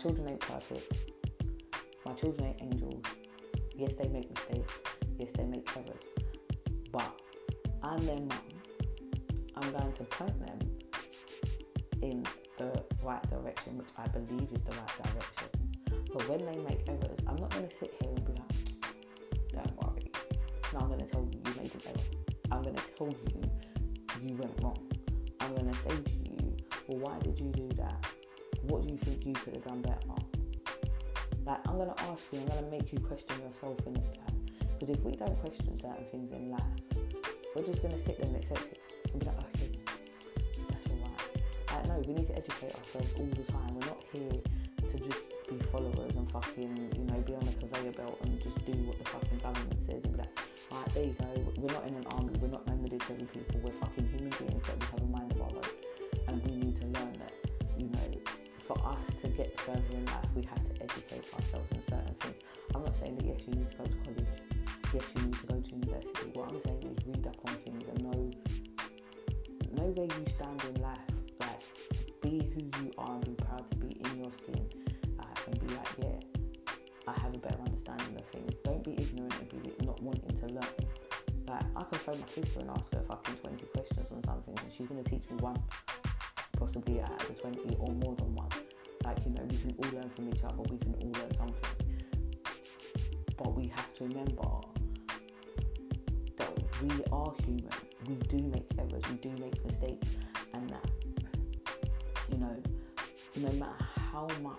[0.00, 0.92] children ain't perfect.
[2.06, 3.04] My children ain't angels.
[3.74, 4.72] Yes, they make mistakes.
[5.18, 6.04] Yes, they make errors.
[6.90, 7.20] But
[7.82, 8.30] I'm their mum.
[9.56, 10.58] I'm going to point them
[12.00, 12.24] in
[12.56, 15.48] the right direction, which I believe is the right direction.
[16.12, 19.84] But when they make errors, I'm not going to sit here and be like, don't
[19.84, 20.10] worry.
[20.72, 21.98] No, I'm going to tell you you made an error.
[22.52, 23.42] I'm going to tell you
[24.22, 24.90] you went wrong.
[25.40, 26.56] I'm going to say to you,
[26.88, 28.06] well, why did you do that?
[28.62, 29.89] What do you think you could have done better?
[31.50, 34.18] Like, I'm going to ask you, I'm going to make you question yourself in it.
[34.78, 36.62] Because if we don't question certain things in life,
[37.56, 38.78] we're just going to sit there and accept it
[39.10, 39.70] and be like, okay,
[40.70, 41.18] that's all right.
[41.74, 43.74] Like, no, we need to educate ourselves all the time.
[43.74, 44.38] We're not here
[44.94, 45.18] to just
[45.50, 48.96] be followers and fucking, you know, be on a conveyor belt and just do what
[49.02, 50.38] the fucking government says and be like,
[50.70, 51.52] right, there you go.
[51.58, 52.32] We're not in an army.
[52.38, 53.58] We're not no military people.
[53.58, 55.29] We're fucking human beings that we have a mind
[58.84, 62.36] us to get further in life, we have to educate ourselves in certain things.
[62.74, 64.26] I'm not saying that yes, you need to go to college.
[64.92, 66.30] Yes, you need to go to university.
[66.34, 68.30] What I'm saying is read up on things and know
[69.80, 70.98] know where you stand in life.
[71.40, 71.62] Like,
[72.22, 74.66] be who you are and be proud to be in your skin.
[75.18, 76.72] Uh, and be like, yeah,
[77.08, 78.54] I have a better understanding of things.
[78.64, 80.74] Don't be ignorant and be not wanting to learn.
[81.48, 84.72] Like, I can phone my sister and ask her fucking 20 questions on something and
[84.72, 85.60] she's going to teach me one,
[86.56, 88.48] possibly out of the 20 or more than one.
[89.04, 91.54] Like, you know, we can all learn from each other, we can all learn something.
[93.36, 94.60] But we have to remember
[96.36, 97.70] that we are human.
[98.06, 100.08] We do make errors, we do make mistakes,
[100.54, 100.90] and that,
[102.30, 102.56] you know,
[103.36, 104.56] no matter how much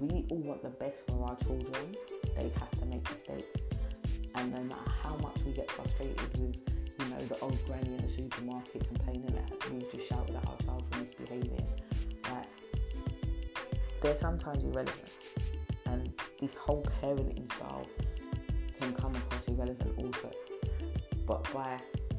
[0.00, 1.94] we all want the best for our children,
[2.36, 3.94] they have to make mistakes.
[4.34, 6.56] And no matter how much we get frustrated with,
[6.98, 10.56] you know, the old granny in the supermarket complaining that we've just shouted at our
[10.64, 11.66] child for misbehaving,
[14.00, 15.12] they're sometimes irrelevant.
[15.86, 17.86] And this whole parenting style
[18.80, 20.30] can come across irrelevant also.
[21.26, 21.78] But by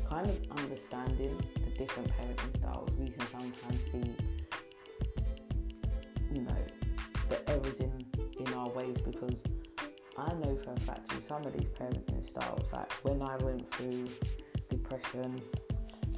[0.09, 4.15] kind of understanding the different parenting styles, we can sometimes see,
[6.33, 6.55] you know,
[7.29, 8.05] the errors in,
[8.39, 9.35] in our ways because
[10.17, 13.73] I know for a fact with some of these parenting styles, like when I went
[13.73, 14.07] through
[14.69, 15.41] depression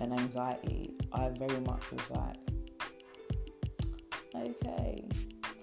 [0.02, 2.36] and anxiety, I very much was like,
[4.36, 5.06] okay,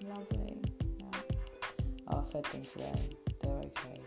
[0.03, 0.61] lovely.
[0.97, 1.21] Yeah.
[2.07, 3.09] I fed them today.
[3.41, 4.01] They're okay.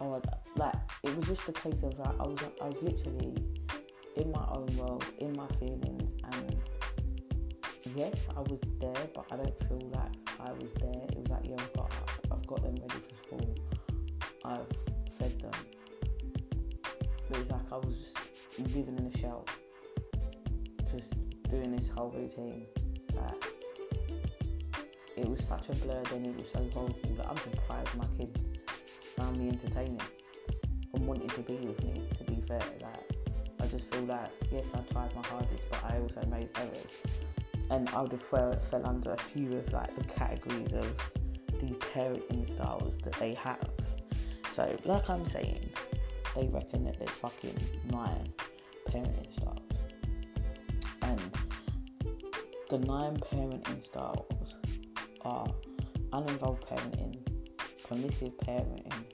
[0.00, 0.22] Oh,
[0.56, 3.34] like it was just a case of like I was I was literally
[4.16, 6.56] in my own world, in my feelings, and
[7.94, 11.04] yes, I was there, but I don't feel like I was there.
[11.10, 11.92] It was like yeah, I've got
[12.30, 13.54] I've got them ready for school.
[14.44, 14.66] I've
[15.18, 15.50] fed them.
[17.28, 19.44] But it's like I was just living in a shell,
[20.90, 21.12] just
[21.50, 22.66] doing this whole routine.
[23.14, 23.44] Like,
[25.18, 28.40] it was such a blur, then it was so horrible that I'm surprised my kids
[29.16, 30.00] found me entertaining
[30.94, 32.02] and wanted to be with me.
[32.18, 33.10] To be fair, like
[33.60, 37.02] I just feel like yes, I tried my hardest, but I also made errors,
[37.70, 40.86] and I would have fell, fell under a few of like the categories of
[41.60, 43.68] these parenting styles that they have.
[44.54, 45.68] So, like I'm saying,
[46.36, 47.56] they reckon that there's fucking
[47.90, 48.32] nine
[48.88, 49.58] parenting styles,
[51.02, 51.20] and
[52.70, 54.54] the nine parenting styles
[55.28, 55.46] are
[56.14, 57.16] uninvolved parenting,
[57.86, 59.04] permissive parenting,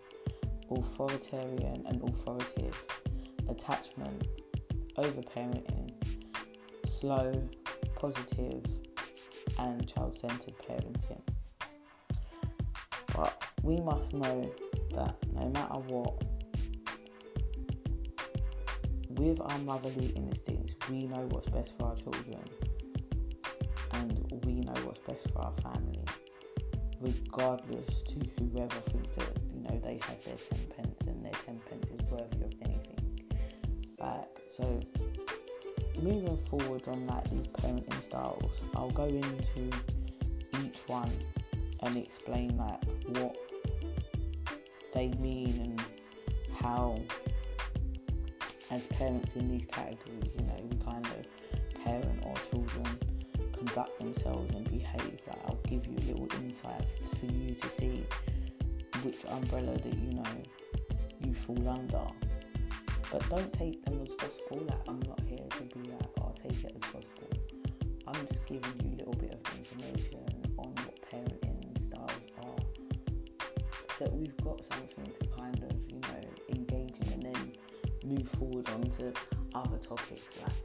[0.71, 2.85] authoritarian and authoritative,
[3.49, 4.29] attachment,
[4.97, 5.91] overparenting,
[6.87, 7.33] slow,
[7.97, 8.63] positive,
[9.59, 11.21] and child centered parenting.
[13.15, 14.53] But we must know
[14.95, 16.23] that no matter what,
[19.11, 22.43] with our motherly instincts, we know what's best for our children
[24.11, 26.05] and we know what's best for our family,
[27.01, 31.61] regardless to whoever thinks that you know they have their ten pence and their ten
[31.69, 33.21] pence is worthy of anything.
[33.99, 34.81] Like so,
[36.03, 39.77] moving forward on like these parenting styles, I'll go into
[40.63, 41.11] each one
[41.81, 42.85] and explain like
[43.19, 43.37] what
[44.93, 45.83] they mean and
[46.61, 46.99] how
[48.71, 51.14] as parents in these categories, you know, we kind of
[53.75, 55.21] conduct themselves and behave.
[55.27, 56.85] Like I'll give you a little insight
[57.19, 58.07] for you to see
[59.03, 60.23] which umbrella that you know
[61.21, 62.07] you fall under.
[63.11, 64.65] But don't take them as gospel.
[64.69, 67.29] Like I'm not here to be like, oh, I'll take it as gospel.
[68.07, 70.21] I'm just giving you a little bit of information
[70.59, 72.11] on what parenting styles
[72.43, 72.65] are,
[73.99, 76.21] so that we've got something to kind of you know
[76.51, 77.53] engage in, and then
[78.05, 79.13] move forward onto
[79.55, 80.64] other topics like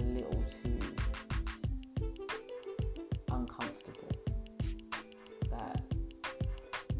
[0.00, 0.78] a little too
[3.30, 4.12] uncomfortable
[5.50, 5.82] that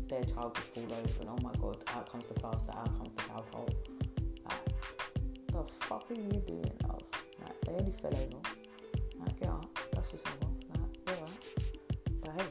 [0.09, 3.11] their child could fall over and oh my god, out comes the plaster, out comes
[3.17, 3.69] the alcohol.
[4.49, 4.69] Like,
[5.49, 7.03] the fuck are you doing, love?
[7.43, 8.41] Like, they only fell over.
[9.19, 10.53] Like, get up, that's just over.
[10.75, 11.31] Like, alright.
[12.23, 12.49] But hey,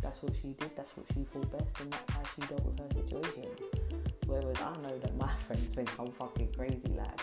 [0.00, 2.78] that's what she did, that's what she thought best, and that's how she dealt with
[2.78, 3.50] her situation.
[4.26, 6.80] Whereas I know that my friends think I'm fucking crazy.
[6.96, 7.20] Like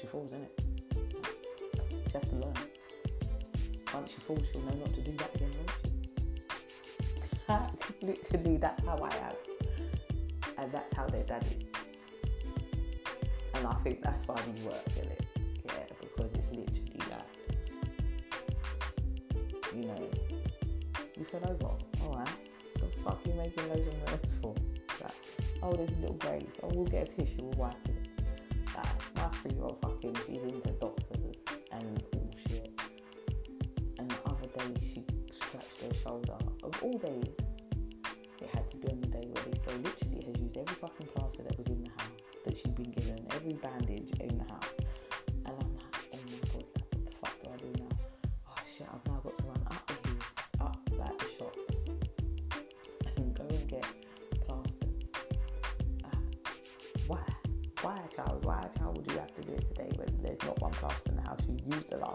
[0.00, 0.64] she falls, in it.
[2.06, 2.54] She has to learn.
[3.92, 5.50] Once she falls, she'll know not to do that again?
[8.02, 9.34] Literally, that's how I am
[10.60, 11.56] and that's how their dad is.
[13.54, 15.26] And I think that's why we work in it,
[15.66, 17.30] yeah, because it's literally like,
[19.74, 20.08] you know,
[21.18, 21.74] you fell over,
[22.04, 22.28] alright,
[22.74, 24.54] the fuck you making loads of noise for?
[25.02, 25.12] Like,
[25.62, 27.99] oh, there's a little graze, oh, we'll get a tissue, we'll wipe it.
[29.30, 31.36] My three-year-old fucking, she's into doctors
[31.70, 32.80] and all shit.
[33.98, 36.36] And the other day, she scratched her shoulder.
[36.64, 37.34] Of all days,
[38.42, 41.08] it had to be on the day where this girl literally has used every fucking
[41.14, 42.10] plaster that was in the house
[42.44, 44.79] that she'd been given, every bandage in the house.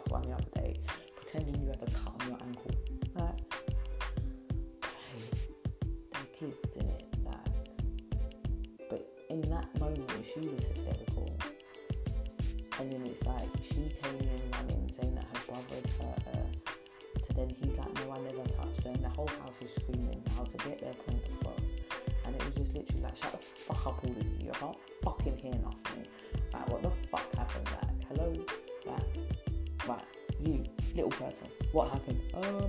[0.05, 0.79] Last one the other day,
[1.15, 1.91] pretending you had a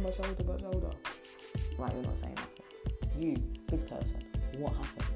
[0.06, 0.90] my shoulder my shoulder
[1.78, 2.56] right you're not saying nothing
[3.18, 3.34] you,
[3.70, 4.22] big person,
[4.58, 5.06] what happened?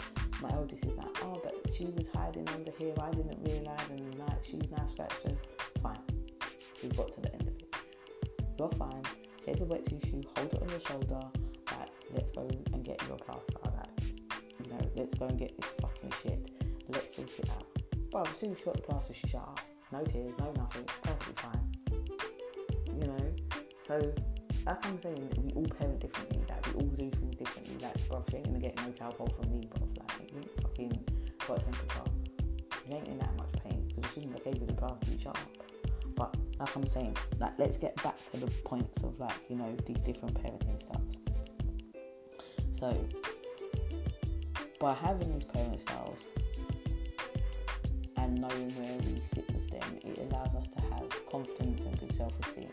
[0.41, 2.95] My eldest is like, oh, but she was hiding under here.
[2.99, 5.16] I didn't realise, and like she's now scratched.
[5.82, 5.99] Fine,
[6.82, 7.76] we've got to the end of it.
[8.59, 9.03] You're fine.
[9.45, 10.22] Here's a wet tissue.
[10.36, 11.20] Hold it on your shoulder.
[11.78, 13.53] Like, let's go and get your plaster.
[13.64, 14.01] Like,
[14.64, 16.51] you know, let's go and get this fucking shit.
[16.88, 17.66] Let's sort it out.
[18.11, 19.61] But as soon as she got the plaster, she shut up.
[19.93, 20.84] No tears, no nothing.
[21.03, 22.99] Perfectly fine.
[22.99, 23.34] You know,
[23.86, 24.12] so
[24.71, 26.41] like I'm saying, we all parent differently.
[26.49, 27.77] Like we all do things differently.
[27.83, 29.89] Like, bro, you ain't gonna get no cowbell from me, bro.
[29.99, 31.05] Like, you fucking
[31.49, 32.11] got a temper.
[32.87, 35.37] You ain't in that much pain because soon as I gave you the you shut
[35.37, 35.49] up.
[36.14, 39.75] But like I'm saying, like let's get back to the points of like you know
[39.87, 41.16] these different parenting styles.
[42.73, 43.09] So
[44.79, 46.18] by having these parent styles
[48.18, 52.14] and knowing where we sit with them, it allows us to have confidence and good
[52.14, 52.71] self-esteem.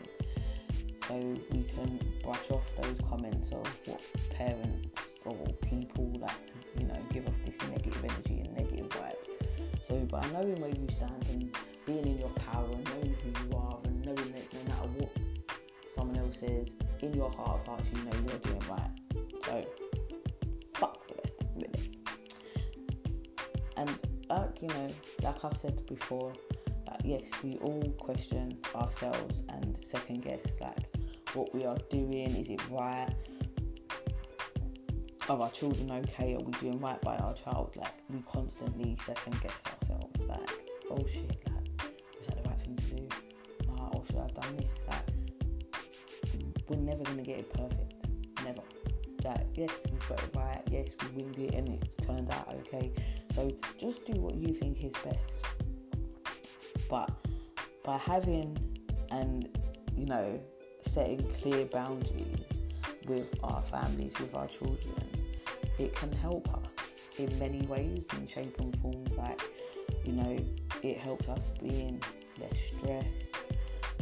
[1.08, 1.14] So
[1.50, 4.00] we can brush off those comments of what
[4.36, 4.88] parents
[5.24, 9.86] or people like to, you know, give off this negative energy and negative vibes.
[9.86, 11.50] So by knowing where you stand and
[11.86, 15.10] being in your power and knowing who you are and knowing that no matter what
[15.94, 16.68] someone else says,
[17.00, 18.90] in your heart of hearts you know you're doing right.
[19.44, 19.66] So
[20.74, 21.48] fuck the rest of.
[23.78, 23.90] And
[24.28, 24.88] like you know,
[25.22, 26.32] like I've said before,
[26.86, 30.97] like yes, we all question ourselves and second guess like
[31.38, 33.08] what we are doing, is it right?
[35.28, 36.34] Are our children okay?
[36.34, 37.70] Are we doing right by our child?
[37.76, 40.18] Like we constantly second guess ourselves.
[40.26, 40.50] Like,
[40.90, 43.08] oh shit, like is that the right thing to do?
[43.68, 44.66] Nah, oh or should I have done this?
[44.88, 45.04] Like
[46.68, 47.94] we're never gonna get it perfect.
[48.44, 48.62] Never.
[49.24, 50.62] Like yes, we got it right.
[50.70, 52.90] Yes, we winged it and it turned out okay.
[53.34, 55.44] So just do what you think is best.
[56.90, 57.10] But
[57.84, 58.58] by having
[59.10, 59.48] and
[59.94, 60.40] you know
[60.88, 62.44] setting clear boundaries
[63.06, 64.94] with our families, with our children,
[65.78, 69.16] it can help us in many ways, in shape and forms.
[69.16, 69.40] Like,
[70.04, 70.38] you know,
[70.82, 72.02] it helps us being
[72.40, 73.34] less stressed,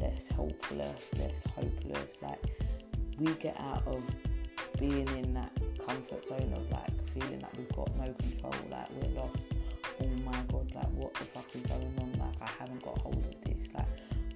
[0.01, 2.17] less helpless, less hopeless.
[2.23, 2.43] Like,
[3.19, 4.03] we get out of
[4.79, 5.53] being in that
[5.87, 9.39] comfort zone of like feeling like we've got no control, like we're lost.
[10.03, 12.13] Oh my god, like what the fuck is going on?
[12.19, 13.69] Like I haven't got hold of this.
[13.75, 13.87] Like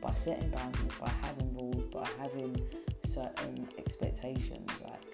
[0.01, 2.57] by setting boundaries, by having rules, by having
[3.07, 5.05] certain expectations, like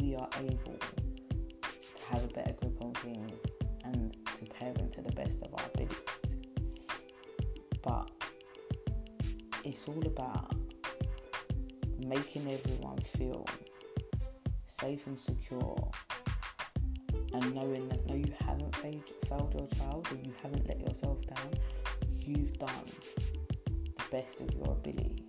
[0.00, 3.32] we are able to have a better grip on things
[3.84, 5.98] and to parent to the best of our abilities.
[7.82, 8.10] But
[9.64, 10.54] it's all about
[12.06, 13.46] making everyone feel
[14.66, 15.90] safe and secure
[17.32, 21.18] and knowing that no you haven't failed, failed your child or you haven't let yourself
[21.26, 21.50] down
[22.26, 22.84] you've done
[24.12, 25.24] best of your ability.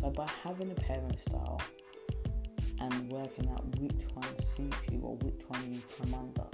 [0.00, 1.60] So by having a parent style
[2.80, 6.46] and working out which one suits you or which one you come under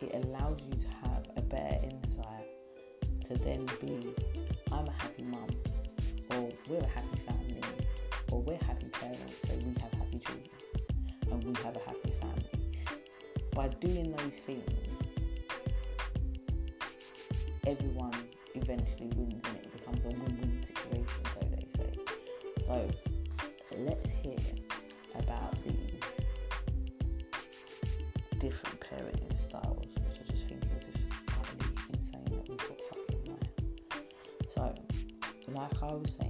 [0.00, 2.46] it allows you to have a better insight
[3.24, 4.12] to then be
[4.72, 5.48] i'm a happy mum
[6.32, 7.62] or we're a happy family
[8.30, 10.50] or we're happy parents so we have happy children
[11.30, 12.84] and we have a happy family.
[13.54, 14.68] By doing those things
[17.66, 18.12] everyone
[18.54, 21.92] eventually wins and it becomes a win-win situation so they say.
[22.66, 22.88] So
[23.78, 24.36] let's hear
[25.16, 26.00] about these
[28.38, 33.24] different parenting styles which i just think is just utterly insane that we've got fucking
[33.32, 33.48] right
[34.54, 34.62] so
[35.52, 36.23] like i was saying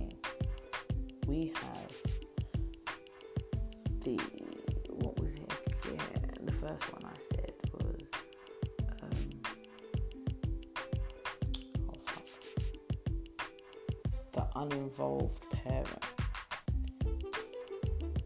[14.97, 16.05] the uninvolved parent,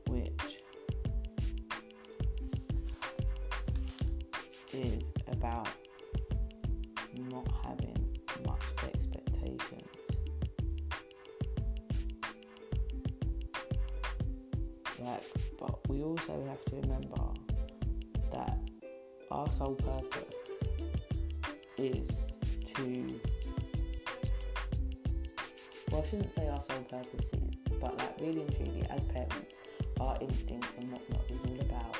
[0.08, 0.58] which
[4.72, 5.68] is about
[7.30, 9.82] not having much expectation.
[15.00, 15.22] Like
[15.58, 17.32] but we also have to remember
[18.32, 18.58] that
[19.30, 20.34] our sole purpose
[21.76, 22.32] is
[22.74, 23.07] to
[25.98, 27.40] well I shouldn't say our sole purpose is
[27.80, 29.54] but like really and truly as parents
[30.00, 31.96] our instincts and whatnot is all about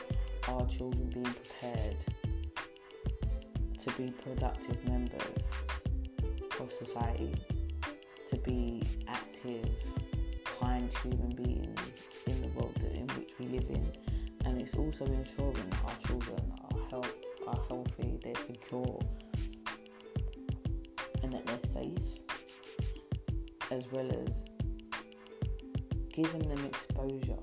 [0.48, 1.96] our children being prepared
[3.78, 5.44] to be productive members
[6.60, 7.34] of society
[8.28, 9.68] to be active
[10.60, 11.80] kind human beings
[12.26, 13.92] in the world in which we live in.
[14.44, 17.14] And it's also ensuring our children are health,
[17.46, 19.00] are healthy they're secure
[21.22, 22.27] and that they're safe
[23.78, 24.44] as well as
[26.12, 27.38] giving them exposure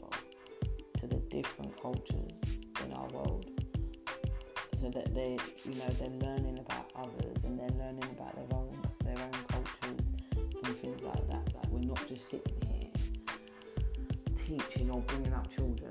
[0.98, 2.42] to the different cultures
[2.84, 3.50] in our world.
[4.80, 8.78] So that they you know they're learning about others and they're learning about their own
[9.06, 10.06] their own cultures
[10.66, 12.76] and things like that like we're not just sitting here
[14.36, 15.90] teaching or bringing up children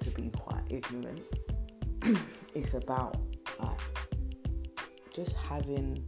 [0.00, 1.22] to be quite ignorant.
[2.54, 3.16] It's about
[3.58, 3.80] like
[5.12, 6.02] just having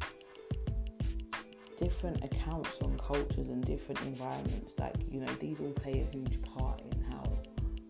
[1.79, 4.79] different accounts on cultures and different environments.
[4.79, 7.25] Like, you know, these all play a huge part in how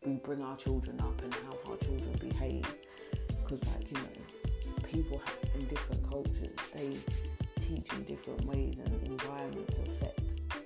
[0.05, 2.65] we bring our children up and how our children behave.
[3.29, 5.23] Because, like, you know, people
[5.55, 6.97] in different cultures, they
[7.61, 10.21] teach in different ways and environments affect,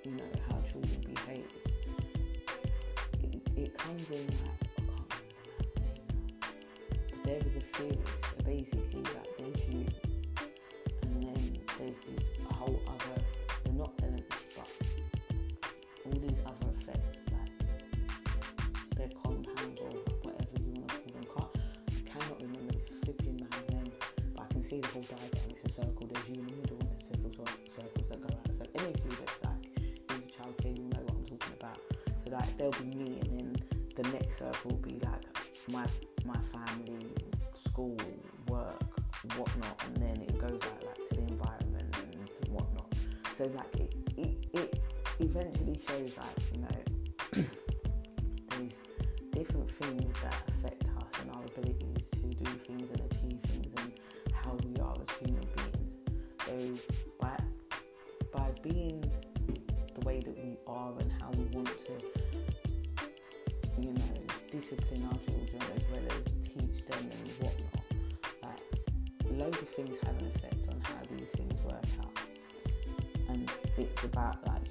[0.05, 1.47] you know, how children behave.
[3.23, 5.15] It, it comes in like,
[7.25, 9.29] there is a theory, so basically, that
[25.11, 26.07] whole a circle.
[26.07, 28.55] There's you in the middle, and several circles that go out.
[28.57, 29.63] So any of you that's like
[30.11, 31.79] into childcare, you know what I'm talking about.
[32.25, 33.57] So like there'll be me, and then
[33.97, 35.25] the next circle will be like
[35.69, 35.87] my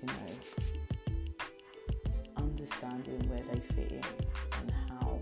[0.02, 0.34] you know,
[2.38, 4.04] understanding where they fit in
[4.60, 5.20] and how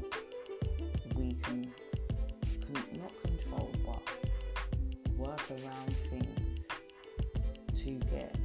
[1.15, 1.71] we can,
[2.61, 4.01] can not control but
[5.17, 6.39] work around things
[7.83, 8.35] to get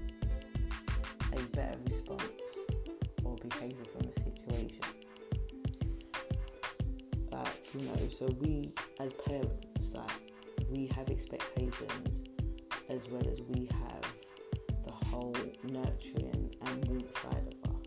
[1.33, 2.23] a better response
[3.25, 4.81] or behaviour from a situation.
[7.31, 10.11] Like, you know, so we as parents, like,
[10.71, 12.29] we have expectations
[12.89, 14.14] as well as we have
[15.15, 17.87] whole nurturing and root side of us.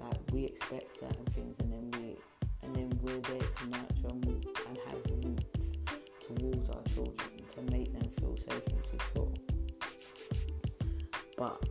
[0.00, 2.16] Like, we expect certain things and then we
[2.62, 4.32] and then we're there to nurture and, we,
[4.68, 5.44] and have root
[6.26, 9.32] towards our children to make them feel safe and secure.
[11.36, 11.62] But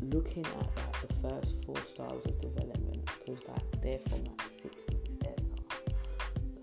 [0.00, 4.54] looking at like the first four styles of development, because like they're from like the
[4.54, 5.36] sixties era,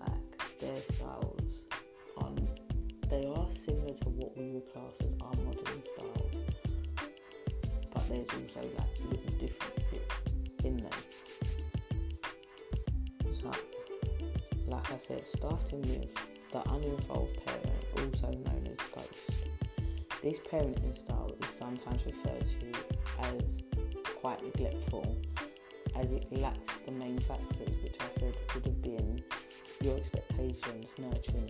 [0.00, 1.31] like their are
[3.92, 6.36] similar to what we would class as our modern styles,
[7.92, 10.08] but there's also like little differences
[10.64, 10.90] in them.
[13.30, 13.50] So,
[14.66, 16.08] like I said, starting with
[16.52, 19.30] the uninvolved parent, also known as ghost.
[20.22, 22.72] This parenting style is sometimes referred to
[23.34, 23.62] as
[24.20, 25.16] quite neglectful,
[25.96, 29.22] as it lacks the main factors, which I said would have been
[29.80, 31.41] your expectations, nurturing,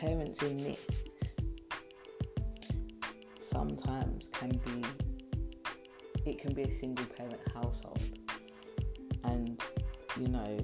[0.00, 0.86] parents in this
[3.40, 4.84] sometimes can be
[6.24, 8.00] it can be a single parent household.
[9.24, 9.60] And
[10.20, 10.58] you know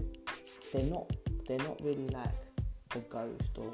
[0.72, 1.10] they're not
[1.48, 2.34] they're not really like
[2.90, 3.70] the ghost or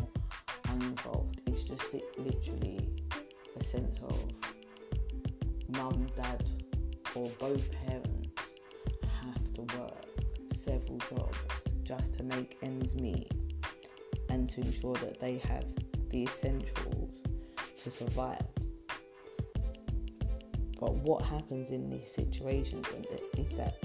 [14.61, 15.65] ensure that they have
[16.11, 17.11] the essentials
[17.83, 18.45] to survive
[20.79, 22.87] but what happens in these situations
[23.37, 23.77] is that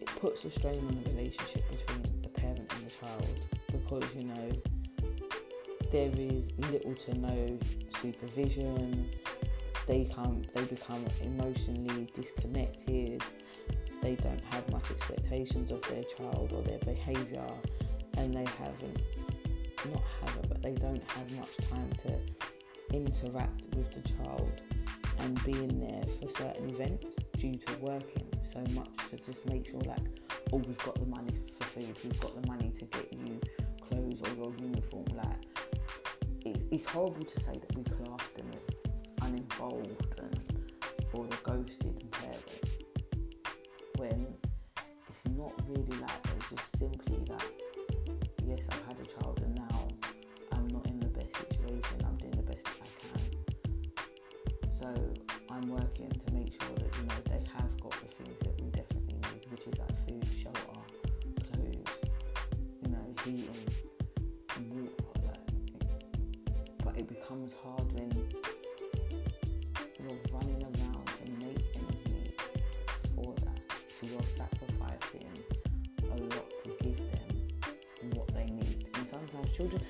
[0.00, 3.42] it puts a strain on the relationship between the parent and the child
[3.72, 4.52] because you know
[5.90, 7.58] there is little to no
[8.00, 9.08] supervision.
[9.86, 13.22] They come, they become emotionally disconnected.
[14.00, 17.46] They don't have much expectations of their child or their behaviour,
[18.20, 19.00] and they haven't,
[19.90, 22.18] not haven't, but they don't have much time to
[22.94, 24.60] interact with the child
[25.20, 29.80] and being there for certain events due to working so much to just make sure
[29.80, 29.98] like
[30.52, 33.40] oh we've got the money for food we've got the money to get you
[33.80, 35.46] clothes or your uniform like
[36.44, 40.09] it's, it's horrible to say that we class them as uninvolved
[67.00, 68.10] it becomes hard when
[69.98, 72.34] you're running around to make ends
[73.14, 73.58] for that.
[73.88, 75.32] So you're sacrificing
[76.04, 79.82] a lot to give them what they need, and sometimes children.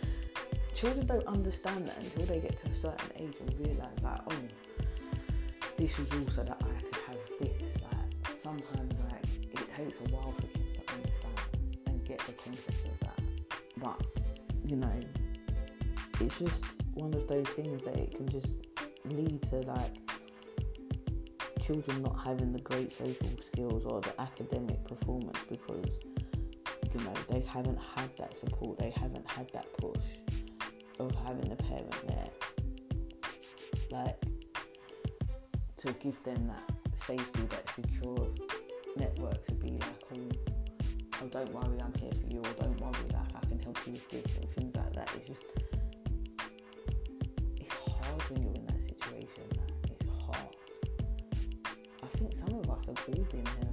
[0.73, 4.35] Children don't understand that until they get to a certain age and realise that, oh,
[5.77, 7.75] this was also that I could have this.
[7.83, 11.39] Like sometimes like it takes a while for kids to understand
[11.87, 13.21] and get the concept of that.
[13.79, 14.01] But
[14.65, 15.01] you know,
[16.21, 16.63] it's just
[16.95, 18.57] one of those things that it can just
[19.05, 19.97] lead to like
[21.61, 25.91] children not having the great social skills or the academic performance because
[26.93, 30.07] you know they haven't had that support they haven't had that push
[30.99, 32.29] of having a parent there
[33.91, 34.21] like
[35.77, 38.29] to give them that safety that secure
[38.97, 40.19] network to be like oh,
[41.23, 43.93] oh don't worry I'm here for you or don't worry like I can help you
[43.93, 45.11] with this and things like that.
[45.17, 45.60] It's just
[48.21, 49.45] it's when you're in that situation
[49.85, 50.57] it's hard.
[52.03, 53.70] I think some of us are all been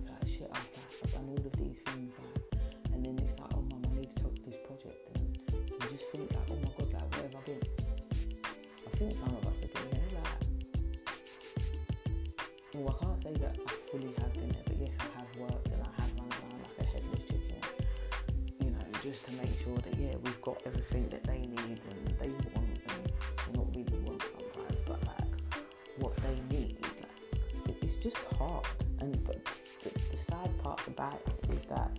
[30.99, 31.91] it is that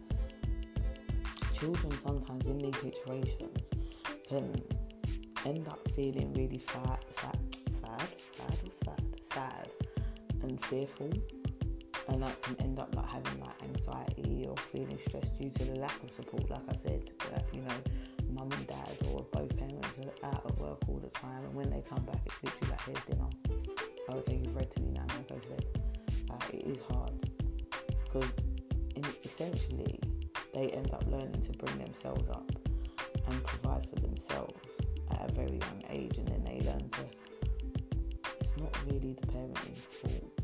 [1.58, 3.70] children sometimes in these situations
[4.28, 4.62] can
[5.46, 7.38] end up feeling really fat, sad,
[7.80, 9.68] sad, sad, sad, sad,
[10.42, 11.10] and fearful,
[12.08, 15.80] and that can end up like having like anxiety or feeling stressed due to the
[15.80, 16.48] lack of support.
[16.50, 17.74] Like I said, that you know,
[18.32, 19.88] mum and dad or both parents
[20.22, 22.82] are out of work all the time, and when they come back, it's literally like
[22.84, 23.27] here's dinner.
[31.40, 32.50] To bring themselves up
[33.28, 34.60] and provide for themselves
[35.10, 37.04] at a very young age, and then they learn to.
[38.40, 40.40] It's not really the parenting's fault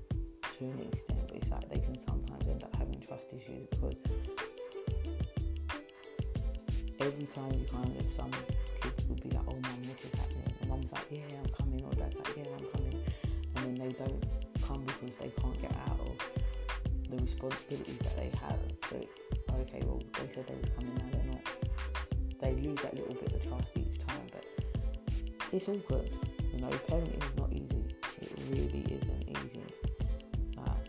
[0.58, 3.94] to an extent, but it's like they can sometimes end up having trust issues because
[7.00, 8.30] every time you kind of some
[8.80, 11.84] kids will be like, "Oh, mum, this is happening," and mum's like, "Yeah, I'm coming,"
[11.84, 13.02] or dad's like, "Yeah, I'm coming,"
[13.56, 14.24] and then they don't
[14.62, 16.16] come because they can't get out of
[17.10, 18.58] the responsibilities that they have.
[18.90, 18.96] So,
[20.34, 21.44] they they were coming, now they're not.
[22.40, 24.44] They lose that little bit of trust each time, but
[25.52, 26.10] it's all good.
[26.52, 27.84] You know, parenting is not easy.
[28.20, 29.62] It really isn't easy.
[30.56, 30.88] Like,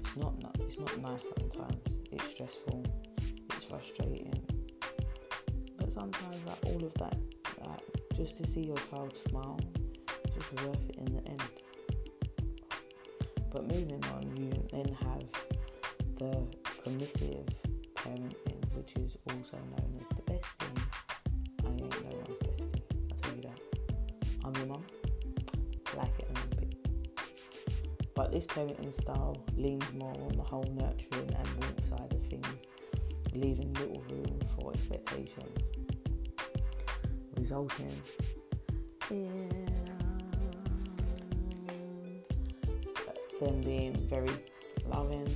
[0.00, 1.98] it's not, it's not nice sometimes.
[2.10, 2.84] It's stressful.
[3.50, 4.42] It's frustrating.
[5.76, 7.16] But sometimes, like all of that,
[7.66, 7.80] like
[8.14, 9.60] just to see your child smile,
[10.34, 11.42] just worth it in the end.
[13.50, 15.24] But moving on, you then have
[16.16, 16.46] the
[16.82, 17.44] permissive
[18.04, 20.82] Um, parenting, which is also known as the bestie.
[21.64, 23.60] I ain't no one's bestie, I'll tell you that.
[24.44, 24.84] I'm your mum,
[25.96, 28.14] like it and lump it.
[28.14, 32.66] But this parenting style leans more on the whole nurturing and warmth side of things,
[33.34, 35.58] leaving little room for expectations,
[37.36, 37.90] resulting
[39.10, 39.48] in
[43.40, 44.30] them being very
[44.86, 45.28] loving,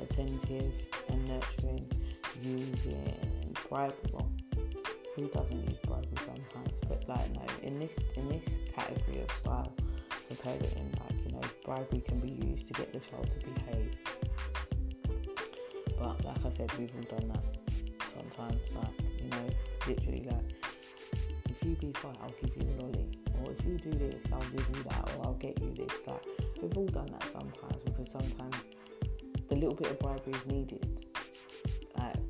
[0.00, 0.72] attentive,
[1.14, 1.86] and nurturing,
[2.42, 4.24] using bribery.
[5.14, 6.72] Who doesn't use bribery sometimes?
[6.88, 9.72] But like no, in this in this category of style,
[10.08, 13.94] for parenting, like you know, bribery can be used to get the child to behave.
[15.98, 17.44] But like I said, we've all done that
[18.12, 18.60] sometimes.
[18.74, 19.48] Like you know,
[19.86, 20.52] literally like
[21.48, 23.06] if you be quiet, I'll give you a lolly,
[23.38, 25.92] or if you do this, I'll give you that, or I'll get you this.
[26.08, 26.24] Like
[26.60, 28.56] we've all done that sometimes because sometimes
[29.48, 30.93] the little bit of bribery is needed.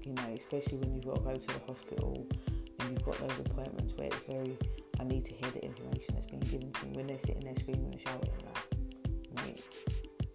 [0.04, 2.26] You know, especially when you've got to go to the hospital
[2.80, 4.58] and you've got those appointments where it's very,
[5.00, 7.56] I need to hear the information that's being given to me when they're sitting there
[7.58, 8.30] screaming and shouting.
[8.44, 9.64] Like, mate,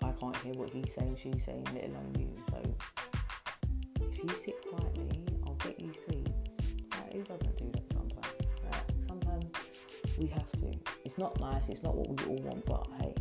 [0.02, 2.30] I can't hear what he's saying, she's saying, let alone you.
[2.50, 2.64] So,
[4.10, 6.32] if you sit quietly, I'll get you sweets.
[6.92, 8.34] Like, who doesn't do that sometimes?
[8.72, 9.46] Like, sometimes
[10.18, 10.72] we have to.
[11.06, 13.14] It's not nice, it's not what we all want, but hey,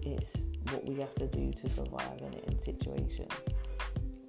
[0.00, 0.34] it's
[0.70, 3.30] what we have to do to survive in in situations.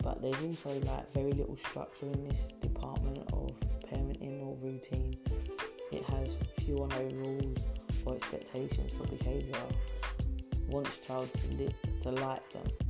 [0.05, 3.49] But there's also like very little structure in this department of
[3.89, 5.15] parenting or routine.
[5.91, 9.57] It has few or no rules or expectations for behaviour.
[10.69, 12.84] Wants child to, li- to like them.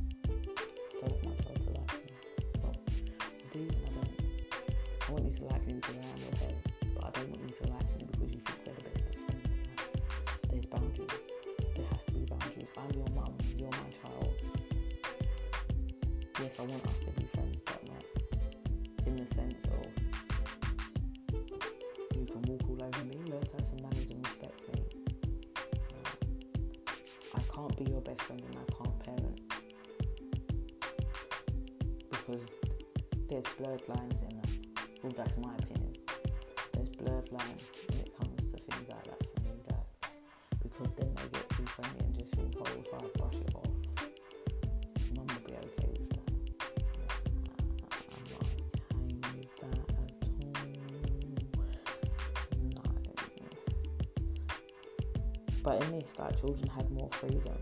[55.66, 57.58] But in this, like, children have more freedom.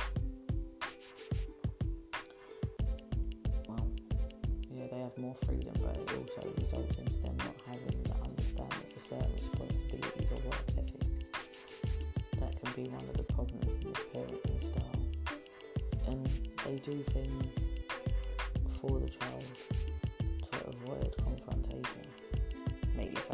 [3.66, 3.88] Well,
[4.70, 8.88] yeah, they have more freedom, but it also results in them not having the understanding
[8.92, 11.00] for certain responsibilities or work ethic.
[12.40, 15.04] That can be one of the problems in this parenting style.
[16.06, 16.28] And
[16.66, 17.46] they do things
[18.82, 19.46] for the child
[20.52, 22.04] to avoid confrontation.
[22.94, 23.30] Make less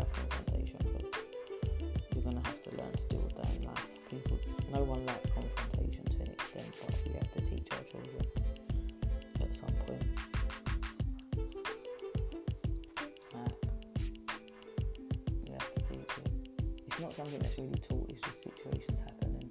[17.31, 18.11] Not that's really taught.
[18.11, 19.51] It's just situations happen, and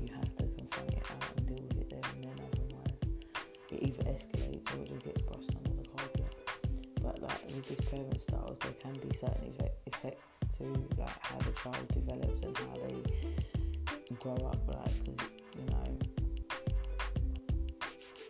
[0.00, 2.36] you have to confront it out and deal with it there and then.
[2.52, 2.98] Otherwise,
[3.70, 6.34] it either escalates or it just gets brushed under the carpet.
[7.00, 10.64] But like with this parent styles, there can be certain effect, effects to
[10.98, 14.60] like how the child develops and how they grow up.
[14.68, 15.98] Like, 'cause, you know,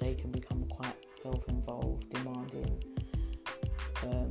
[0.01, 2.83] they can become quite self-involved, demanding,
[4.05, 4.31] um,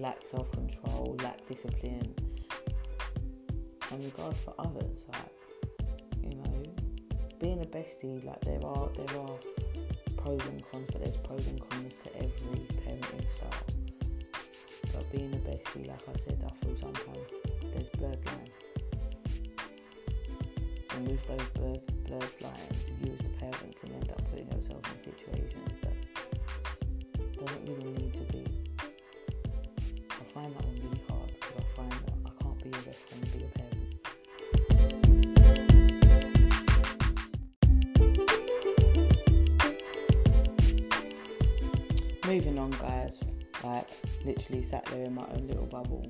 [0.00, 2.14] lack self-control, lack discipline,
[4.04, 4.98] regard for others.
[5.12, 5.32] Like,
[6.22, 6.62] you know,
[7.40, 9.38] being a bestie, like there are there are
[10.16, 13.64] pros and cons, but there's pros and cons to every parenting style.
[14.92, 17.28] But being a bestie, like I said, I feel sometimes
[17.72, 18.50] there's blurred lines.
[20.90, 24.82] And with those blurred, blurred lines, you as the parent can end up putting yourself
[24.92, 25.96] in situations that
[27.44, 28.53] doesn't really need to be.
[44.44, 46.06] Literally sat there in my own little bubble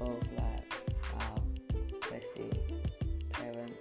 [0.00, 0.72] of like,
[1.14, 1.34] wow,
[2.02, 2.52] bestie,
[3.30, 3.72] parent.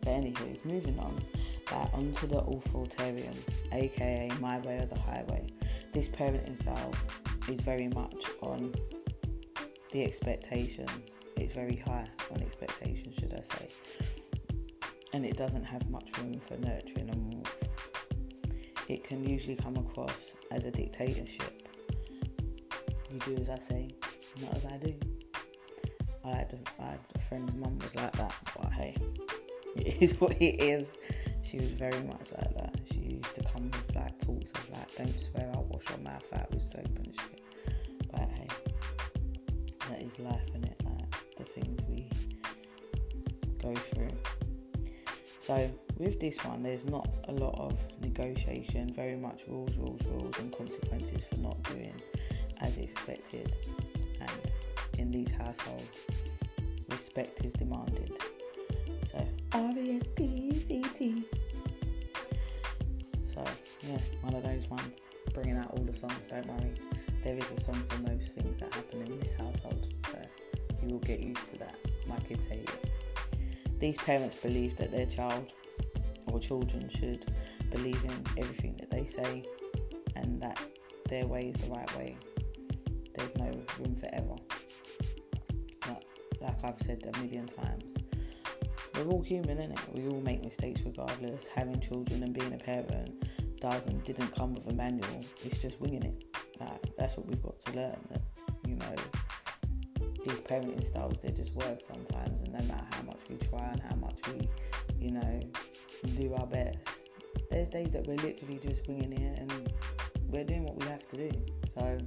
[0.00, 1.22] But anywho, moving on.
[1.70, 3.34] Like, onto the authoritarian,
[3.72, 5.46] aka my way or the highway.
[5.92, 6.94] This parenting style
[7.48, 8.72] is very much on
[9.92, 10.90] the expectations.
[11.36, 13.68] It's very high on expectations, should I say.
[15.12, 17.68] And it doesn't have much room for nurturing and warmth.
[18.88, 21.65] It can usually come across as a dictatorship.
[23.16, 23.88] You do as I say,
[24.42, 24.94] not as I do.
[26.22, 28.94] I had a, I had a friend's mum was like that, but hey,
[29.76, 30.98] it is what it is.
[31.42, 32.78] She was very much like that.
[32.92, 36.24] She used to come with like talks of like, don't swear, I'll wash your mouth
[36.34, 37.42] out with soap and shit.
[38.12, 38.48] But hey,
[39.88, 40.78] that is life, and it?
[40.84, 42.10] Like the things we
[43.62, 44.10] go through.
[45.40, 48.92] So with this one, there's not a lot of negotiation.
[48.92, 51.94] Very much rules, rules, rules, and consequences for not doing
[52.60, 53.54] as expected.
[54.20, 54.52] And
[54.98, 56.06] in these households,
[56.90, 58.12] respect is demanded.
[59.12, 61.24] So R E S P E C T.
[63.34, 63.44] So
[63.82, 64.92] yeah, one of those ones.
[65.34, 66.14] Bringing out all the songs.
[66.30, 66.72] Don't worry,
[67.22, 69.92] there is a song for most things that happen in this household.
[70.10, 70.18] So
[70.82, 71.74] you will get used to that.
[72.06, 72.90] My kids hate it.
[73.78, 75.52] These parents believe that their child
[76.26, 77.30] or children should
[77.70, 79.44] believe in everything that they say
[80.14, 80.58] and that
[81.10, 82.16] their way is the right way.
[83.16, 84.36] There's no room for error.
[85.80, 86.04] But
[86.40, 87.94] like I've said a million times,
[88.94, 89.78] we're all human, innit?
[89.94, 91.46] We all make mistakes regardless.
[91.54, 93.24] Having children and being a parent
[93.60, 95.24] doesn't didn't come with a manual.
[95.44, 96.24] It's just winging it.
[96.60, 97.98] Like, that's what we've got to learn.
[98.10, 98.22] That
[98.66, 98.94] you know,
[100.24, 103.80] these parenting styles they just work sometimes, and no matter how much we try and
[103.80, 104.48] how much we,
[104.98, 105.40] you know,
[106.16, 106.78] do our best,
[107.50, 109.72] there's days that we're literally just winging it, and
[110.28, 111.30] we're doing what we have to do.
[111.74, 111.98] So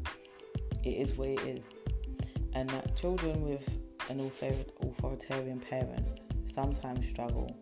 [0.84, 1.64] it is what it is,
[2.54, 3.68] and that children with
[4.10, 6.08] an authoritarian parent
[6.48, 7.56] sometimes struggle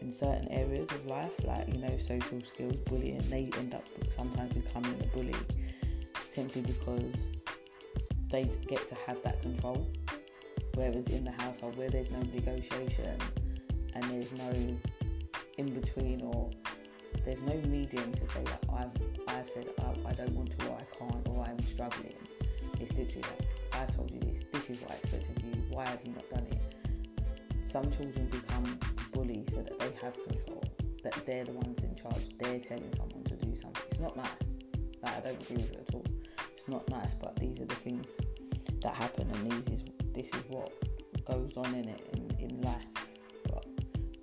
[0.00, 3.22] in certain areas of life, like you know, social skills, bullying.
[3.30, 3.84] They end up
[4.16, 5.34] sometimes becoming a bully
[6.32, 7.12] simply because
[8.30, 9.88] they get to have that control.
[10.74, 13.16] Whereas in the household where there's no negotiation
[13.94, 14.52] and there's no
[15.58, 16.50] in between or
[17.24, 18.90] there's no medium to say that I've
[19.28, 22.14] I've said I, I don't want to or I can't or I'm struggling.
[22.82, 23.26] It's like
[23.72, 26.28] I've told you this, this is what I expect of you, why have you not
[26.30, 26.60] done it?
[27.64, 28.78] Some children become
[29.12, 30.64] bullies so that they have control,
[31.04, 33.82] that they're the ones in charge, they're telling someone to do something.
[33.90, 34.26] It's not nice.
[35.02, 36.04] Like I don't agree with it at all.
[36.56, 38.08] It's not nice, but these are the things
[38.80, 40.72] that happen, and these is this is what
[41.24, 42.84] goes on in it in, in life.
[43.48, 43.64] But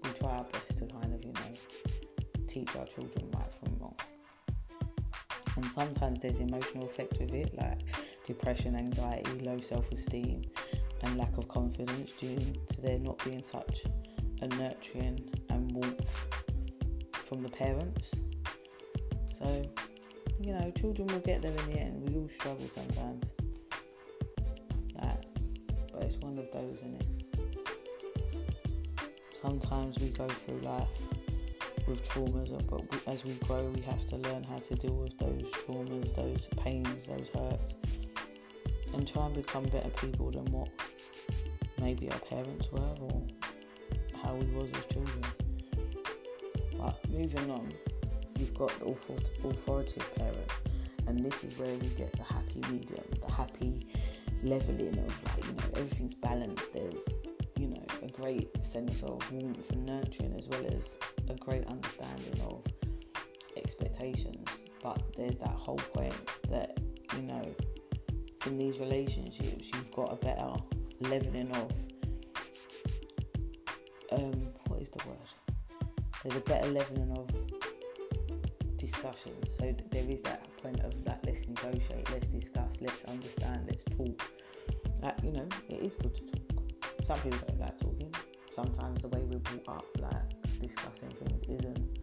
[0.03, 3.95] we try our best to kind of you know teach our children right from wrong.
[5.55, 7.79] And sometimes there's emotional effects with it, like
[8.29, 10.43] depression, anxiety, low self-esteem,
[11.03, 12.37] and lack of confidence due
[12.69, 13.85] to there not being such
[14.41, 15.19] a nurturing
[15.49, 16.11] and warmth
[17.11, 18.11] from the parents.
[19.39, 19.65] So,
[20.41, 22.07] you know, children will get there in the end.
[22.07, 23.23] We all struggle sometimes.
[25.01, 25.23] Like,
[25.91, 27.07] but it's one of those, isn't it?
[29.33, 30.87] Sometimes we go through life
[31.87, 35.43] with traumas, but as we grow, we have to learn how to deal with those
[35.63, 37.73] traumas, those pains, those hurts,
[38.99, 40.67] and try and become better people than what
[41.79, 43.23] maybe our parents were or
[44.21, 45.23] how we was as children.
[46.77, 47.71] But moving on,
[48.37, 50.51] you've got the authoritative parent,
[51.07, 53.87] and this is where we get the happy medium, the happy
[54.43, 56.73] leveling of like you know everything's balanced.
[56.73, 57.05] There's
[57.57, 60.97] you know a great sense of warmth and nurturing as well as
[61.29, 62.61] a great understanding of
[63.55, 64.45] expectations.
[64.83, 66.15] But there's that whole point
[66.49, 66.77] that
[67.15, 67.55] you know
[68.45, 70.53] in these relationships you've got a better
[71.01, 71.71] leveling of
[74.11, 75.17] um, what is the word?
[76.23, 77.29] There's a better leveling of
[78.77, 79.33] discussion.
[79.57, 81.23] So there is that point of that.
[81.25, 84.31] let's negotiate, let's discuss, let's understand, let's talk.
[85.01, 87.05] Like you know, it is good to talk.
[87.05, 88.13] Some people don't like talking.
[88.51, 91.99] Sometimes the way we're brought up, like discussing things, isn't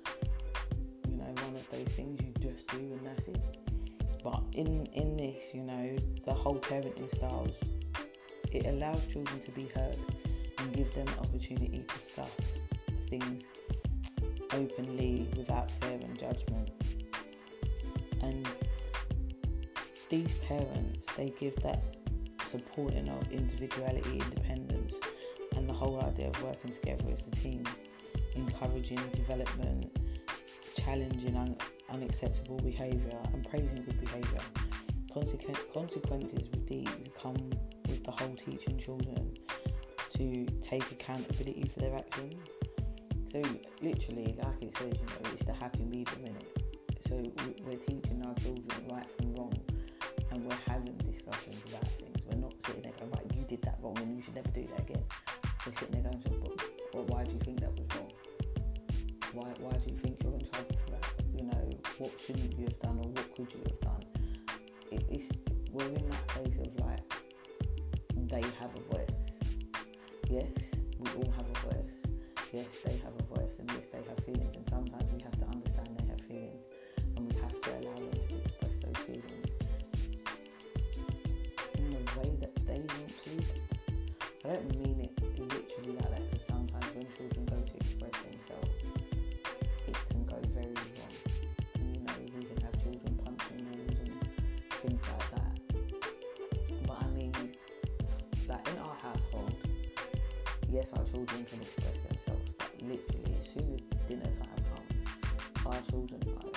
[1.08, 3.65] you know one of those things you just do and that's it.
[4.26, 7.54] But in in this, you know, the whole parenting styles
[8.50, 9.98] it allows children to be heard
[10.58, 12.32] and give them opportunity to discuss
[13.08, 13.44] things
[14.52, 16.72] openly without fear and judgment.
[18.20, 18.48] And
[20.08, 21.82] these parents, they give that
[22.44, 24.94] supporting of individuality, independence,
[25.54, 27.62] and the whole idea of working together as a team,
[28.34, 29.96] encouraging development,
[30.76, 31.36] challenging
[31.96, 34.40] unacceptable behaviour, and praising good behaviour.
[35.14, 36.88] Consequ- consequences with these
[37.20, 37.36] come
[37.88, 39.36] with the whole teaching children
[40.10, 42.34] to take accountability for their actions.
[43.32, 43.42] So
[43.80, 46.62] literally, like it says, you know, it's the happy medium in it.
[47.08, 47.14] So
[47.64, 49.54] we're teaching our children right from wrong,
[50.30, 52.16] and we're having discussions about things.
[52.26, 54.66] We're not sitting there going, right, you did that wrong, and you should never do
[54.70, 55.04] that again.
[55.64, 58.12] We're sitting there going, but, but why do you think that was wrong?
[59.32, 60.15] Why why do you think
[62.06, 64.04] what shouldn't you have done, or what could you have done?
[64.92, 65.32] It, it's
[65.72, 67.02] we're in that place of like
[68.14, 69.10] they have a voice.
[70.30, 70.50] Yes,
[71.00, 71.90] we all have a voice.
[72.52, 74.45] Yes, they have a voice, and yes, they have feelings.
[101.16, 106.55] Children can express themselves, but literally, as soon as dinner time comes, our children like,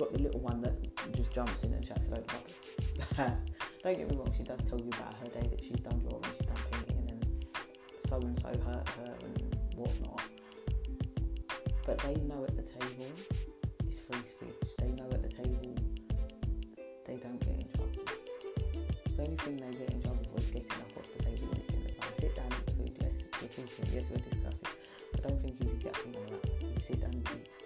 [0.00, 2.16] got the little one that just jumps in and chats a.
[3.84, 6.24] Don't get me wrong, she does tell you about her day that she's done drawing,
[6.24, 7.26] she's done painting, and
[8.08, 10.22] so and so hurt her and whatnot.
[11.84, 13.06] But they know at the table
[13.86, 14.70] it's free speech.
[14.78, 15.74] They know at the table
[17.06, 18.04] they don't get in trouble.
[19.16, 21.60] The only thing they get in trouble for is getting up off the table when
[21.60, 22.12] it's dinner time.
[22.20, 24.76] Sit down and the food, yes, we're talking, yes, we're discussing.
[25.12, 26.84] I don't think you can get from that.
[26.86, 27.59] Sit down and eat.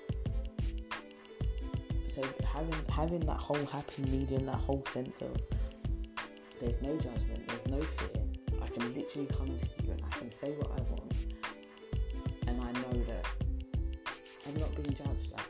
[2.14, 5.36] So having having that whole happy medium, that whole sense of
[6.60, 8.22] there's no judgment, there's no fear.
[8.62, 11.12] I can literally come to you and I can say what I want,
[12.46, 13.26] and I know that
[14.46, 15.43] I'm not being judged.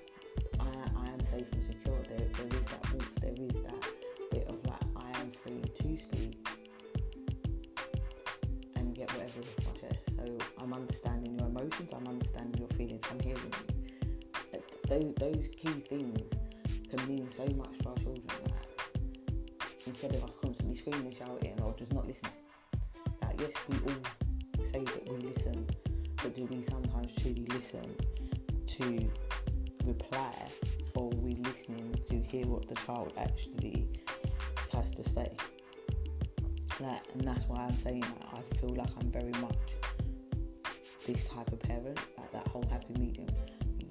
[21.25, 22.33] Shouting, or just not listening.
[23.23, 25.67] Like, yes, we all say that we listen,
[26.17, 27.95] but do we sometimes truly listen
[28.67, 29.11] to
[29.87, 30.33] reply
[30.95, 33.89] or are we listening to hear what the child actually
[34.73, 35.31] has to say?
[36.81, 39.57] Like, and that's why I'm saying that I feel like I'm very much
[41.07, 43.29] this type of parent, like that whole happy medium.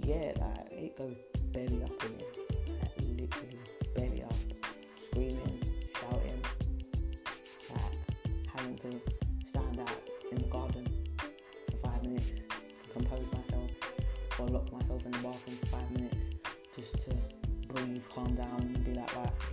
[0.04, 1.16] Yeah, like it goes
[1.54, 2.33] belly up in it,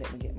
[0.01, 0.30] let me get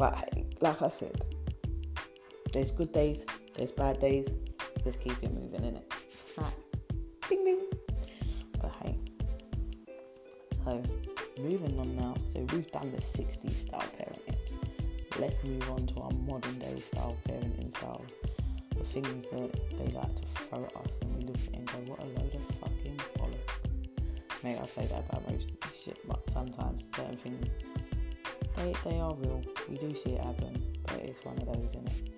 [0.00, 0.32] But
[0.62, 1.26] like I said,
[2.54, 4.30] there's good days, there's bad days,
[4.82, 5.82] let's keep it moving, innit?
[6.38, 6.54] Right.
[7.28, 7.60] Bing bing.
[8.62, 8.98] But hey.
[10.64, 10.82] So
[11.42, 12.14] moving on now.
[12.32, 14.38] So we've done the 60s style parenting.
[15.18, 18.08] Let's move on to our modern day style parenting styles.
[18.78, 21.66] The things that they like to throw at us and we look at it and
[21.66, 24.42] go, what a load of fucking bollocks.
[24.44, 25.50] Mate, I say that about most
[25.84, 27.46] shit, but sometimes certain things
[28.60, 29.42] they, they are real.
[29.68, 32.12] We do see it happen, but it's one of those, isn't it?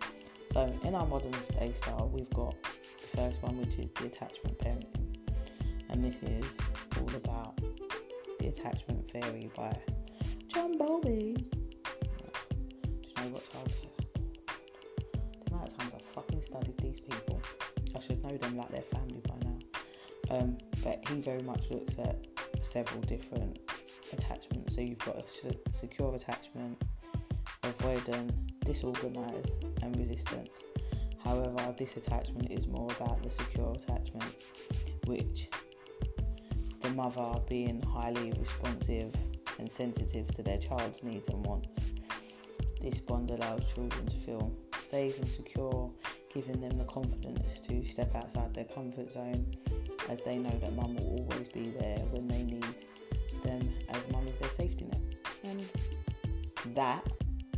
[0.53, 4.59] So in our modern day style, we've got the first one, which is the attachment
[4.59, 5.16] parenting,
[5.88, 6.45] and this is
[7.01, 7.59] all about
[8.38, 9.72] the attachment theory by
[10.49, 11.34] John Bowlby.
[11.34, 11.49] Do
[13.09, 13.88] you know what childcare?
[15.45, 17.40] The amount of times I've fucking studied these people,
[17.95, 20.38] I should know them like their family by now.
[20.38, 22.26] Um, but he very much looks at
[22.62, 23.59] several different
[24.12, 24.62] attachments.
[24.73, 25.29] So you've got a
[25.79, 26.83] secure attachment,
[27.62, 28.33] avoidant,
[28.64, 30.62] disorganized, and resistance.
[31.23, 34.35] However, this attachment is more about the secure attachment,
[35.05, 35.51] which
[36.81, 39.14] the mother being highly responsive
[39.59, 41.68] and sensitive to their child's needs and wants.
[42.81, 44.57] This bond allows children to feel
[44.89, 45.91] safe and secure,
[46.33, 49.55] giving them the confidence to step outside their comfort zone
[50.09, 52.64] as they know that mum will always be there when they need
[53.43, 54.12] them as
[54.53, 55.00] safety net.
[55.44, 57.07] And that,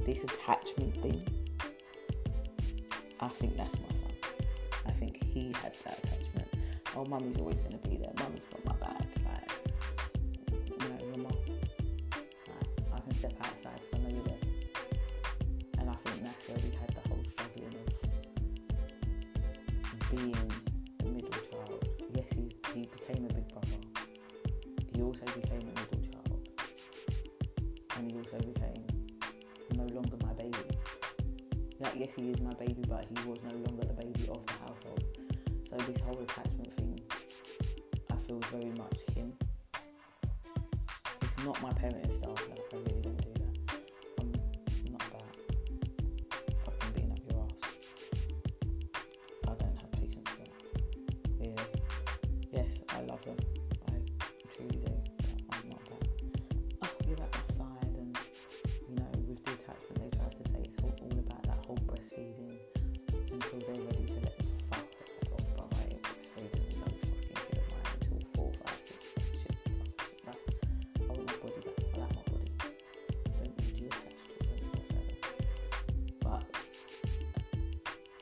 [0.06, 1.22] this attachment thing,
[3.20, 4.12] I think that's my son.
[4.86, 6.48] I think he had that attachment.
[6.96, 8.12] Oh, mummy's always going to be there.
[8.18, 8.73] Mummy's got my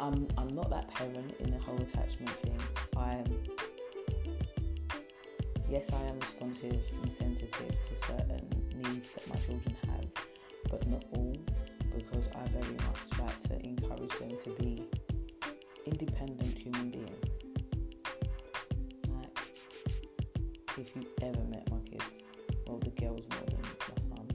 [0.03, 2.59] I'm I'm not that parent in the whole attachment thing.
[2.97, 3.25] I'm
[5.71, 10.07] yes, I am responsive and sensitive to certain needs that my children have,
[10.69, 11.37] but not all,
[11.95, 14.83] because I very much like to encourage them to be
[15.87, 17.27] independent human beings.
[19.09, 19.39] Like,
[20.79, 22.25] if you ever met my kids,
[22.67, 24.27] well, the girls more than my son,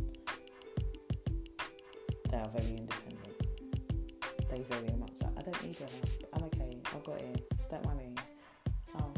[2.32, 3.07] they are very independent
[5.78, 6.02] children.
[6.34, 6.78] I'm okay.
[6.86, 7.54] I've got it.
[7.70, 8.16] Don't worry.
[8.98, 9.14] Oh,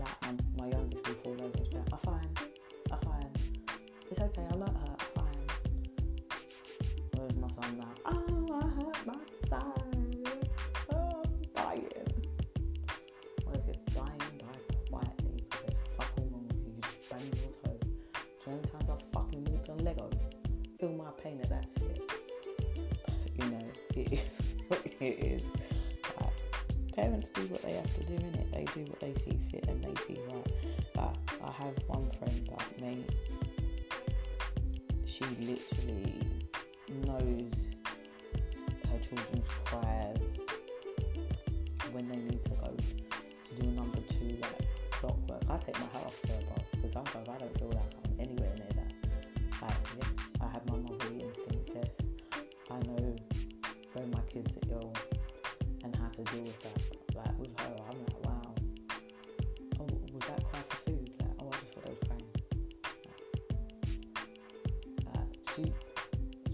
[0.00, 1.64] like I'm, my youngest will fall over.
[1.92, 2.34] I'm fine.
[2.90, 3.30] I'm fine.
[4.10, 4.42] It's okay.
[4.50, 4.96] I like her.
[4.98, 5.52] I find.
[7.16, 7.94] Where's my son now?
[8.06, 8.10] Oh,
[8.52, 9.14] I hurt my
[9.48, 9.72] son.
[10.92, 12.08] Oh, I'm dying.
[13.46, 14.60] Well, if you dying, die
[14.90, 15.46] quietly.
[15.50, 16.72] There's fucking wrong with you.
[16.74, 17.78] You just bang your toe.
[17.82, 20.10] Do you know times I fucking walked on Lego?
[20.80, 22.10] Feel my pain at that shit.
[23.38, 23.64] You know,
[23.94, 24.38] it is
[24.68, 25.61] what it is
[27.02, 28.52] parents do what they have to do in it.
[28.52, 30.46] They do what they see fit and they see right.
[30.94, 33.04] But I have one friend like me.
[35.04, 36.14] She literally
[37.04, 37.68] knows
[38.88, 39.91] her children's cry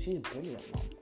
[0.08, 0.97] 你实也没有那。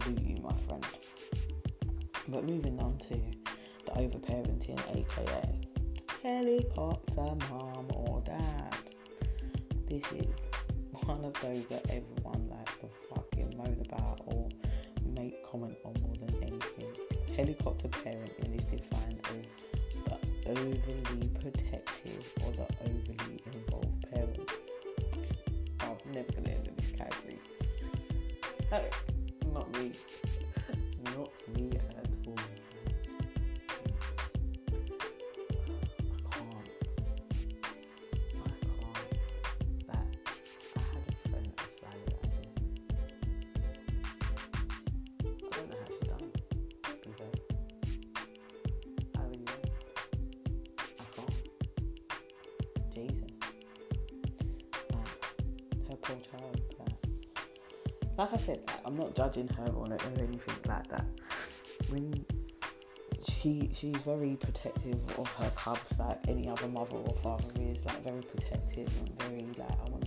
[0.00, 0.84] salute you, my friend.
[2.28, 3.20] But moving on to
[3.84, 5.60] the overparenting, aka
[6.22, 8.74] helicopter mom or dad.
[9.88, 10.48] This is
[11.04, 14.48] one of those that everyone likes to fucking moan about or
[15.16, 16.94] make comment on more than anything.
[17.36, 19.46] Helicopter parenting is defined as
[20.44, 24.50] the overly protective or the overly involved parent.
[25.80, 27.38] I'm never gonna end in this category
[29.74, 30.33] week.
[58.16, 61.04] like I said, I'm not judging her or anything like that.
[61.88, 62.24] When
[63.20, 68.02] she she's very protective of her cubs, like any other mother or father is, like
[68.04, 70.03] very protective and very like I want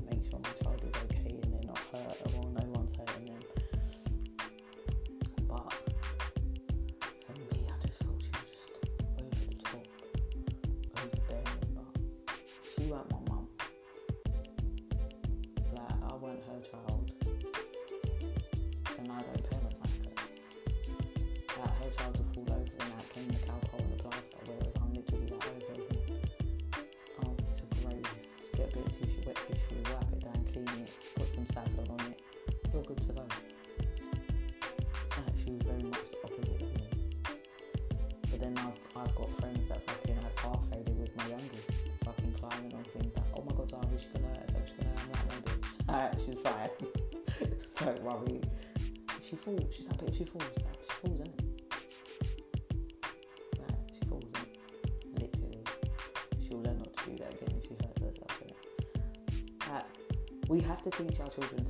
[61.37, 61.66] children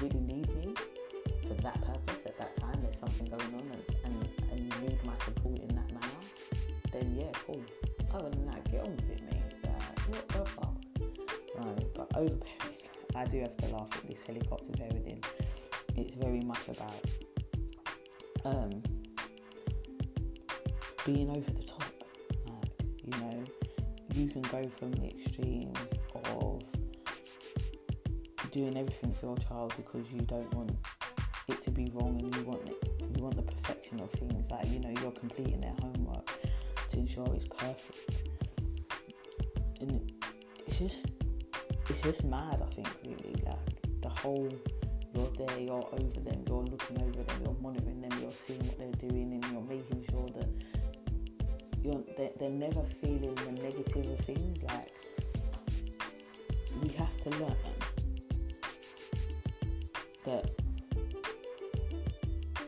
[0.00, 0.74] really need me
[1.46, 3.70] for that purpose at that time, there's something going on
[4.04, 6.20] and, and, you need my support in that manner,
[6.92, 7.62] then yeah, cool.
[8.14, 9.42] Other than that, get on with it, mate.
[9.64, 10.74] Like, what the fuck?
[11.56, 15.24] Right, but overparenting, I do have to laugh at this helicopter parenting.
[15.96, 17.04] It's very much about
[18.44, 18.82] um,
[21.04, 21.82] being over the top.
[22.46, 22.72] Like,
[23.04, 23.44] you know,
[24.14, 25.78] you can go from the extremes
[28.50, 30.72] doing everything for your child because you don't want
[31.48, 34.50] it to be wrong and you want it, you want the perfection of things.
[34.50, 36.30] Like you know, you're completing their homework
[36.88, 38.28] to ensure it's perfect,
[39.80, 40.12] and
[40.66, 41.06] it's just
[41.88, 42.62] it's just mad.
[42.62, 44.48] I think really like the whole
[45.14, 48.78] you're there, you're over them, you're looking over them, you're monitoring them, you're seeing what
[48.78, 50.48] they're doing, and you're making sure that
[51.82, 54.62] you're they're, never feeling the negative of things.
[54.62, 54.92] Like
[56.82, 57.56] we have to learn
[60.30, 60.48] that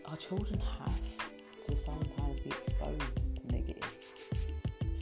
[0.07, 1.01] our children have
[1.65, 3.99] to sometimes be exposed to negative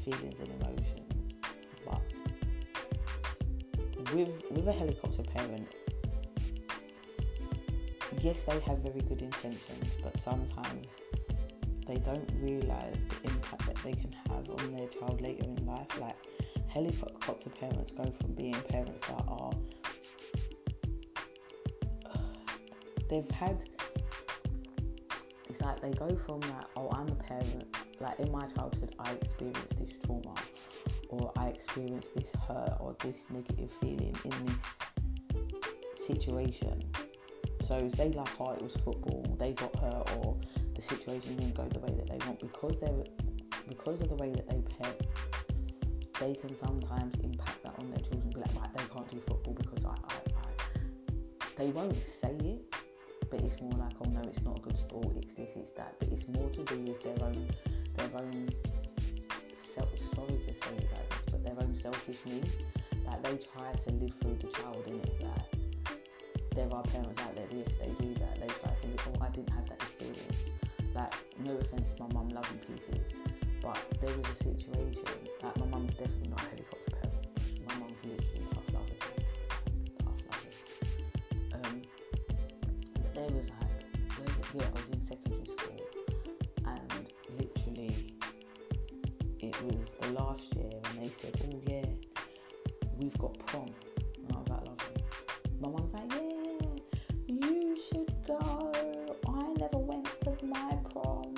[0.05, 1.11] feelings and emotions.
[1.87, 2.03] But
[4.15, 5.69] with with a helicopter parent,
[8.21, 10.87] yes, they have very good intentions, but sometimes
[11.87, 15.99] they don't realise the impact that they can have on their child later in life.
[15.99, 16.17] Like
[16.69, 19.53] helicopter parents go from being parents that are
[23.11, 23.65] they've had
[25.49, 29.11] it's like they go from like oh i'm a parent like in my childhood i
[29.13, 30.35] experienced this trauma
[31.09, 34.57] or i experienced this hurt or this negative feeling in this
[36.11, 36.83] situation.
[37.63, 40.37] So say like oh it was football they got hurt or
[40.75, 43.05] the situation didn't go the way that they want because they're
[43.69, 45.03] because of the way that they parent
[46.19, 49.55] they can sometimes impact that on their children be like right they can't do football
[49.55, 52.70] because I, I, I they won't say it
[53.31, 55.95] but it's more like, oh no, it's not a good sport, it's this, it's that.
[55.99, 57.49] But it's more to do with their own,
[57.97, 58.49] their own
[59.75, 59.89] self.
[60.15, 62.67] Sorry to say it like this, but their own selfish needs.
[63.07, 65.23] Like they try to live through the child in it.
[65.23, 65.61] Like
[66.55, 68.41] there are parents out there, yes, they do that.
[68.41, 69.09] They try to live.
[69.09, 70.39] Oh, I didn't have that experience.
[70.95, 73.05] Like no offense my mum, loving pieces,
[73.63, 75.05] but there was a situation.
[75.43, 76.43] Like my mum's definitely not
[90.13, 91.87] last year, and they said, "Oh yeah,
[92.99, 93.67] we've got prom,"
[94.19, 95.05] and I was like, "Lovely."
[95.61, 98.73] My mum's like, "Yeah, you should go.
[99.29, 101.35] I never went to my prom."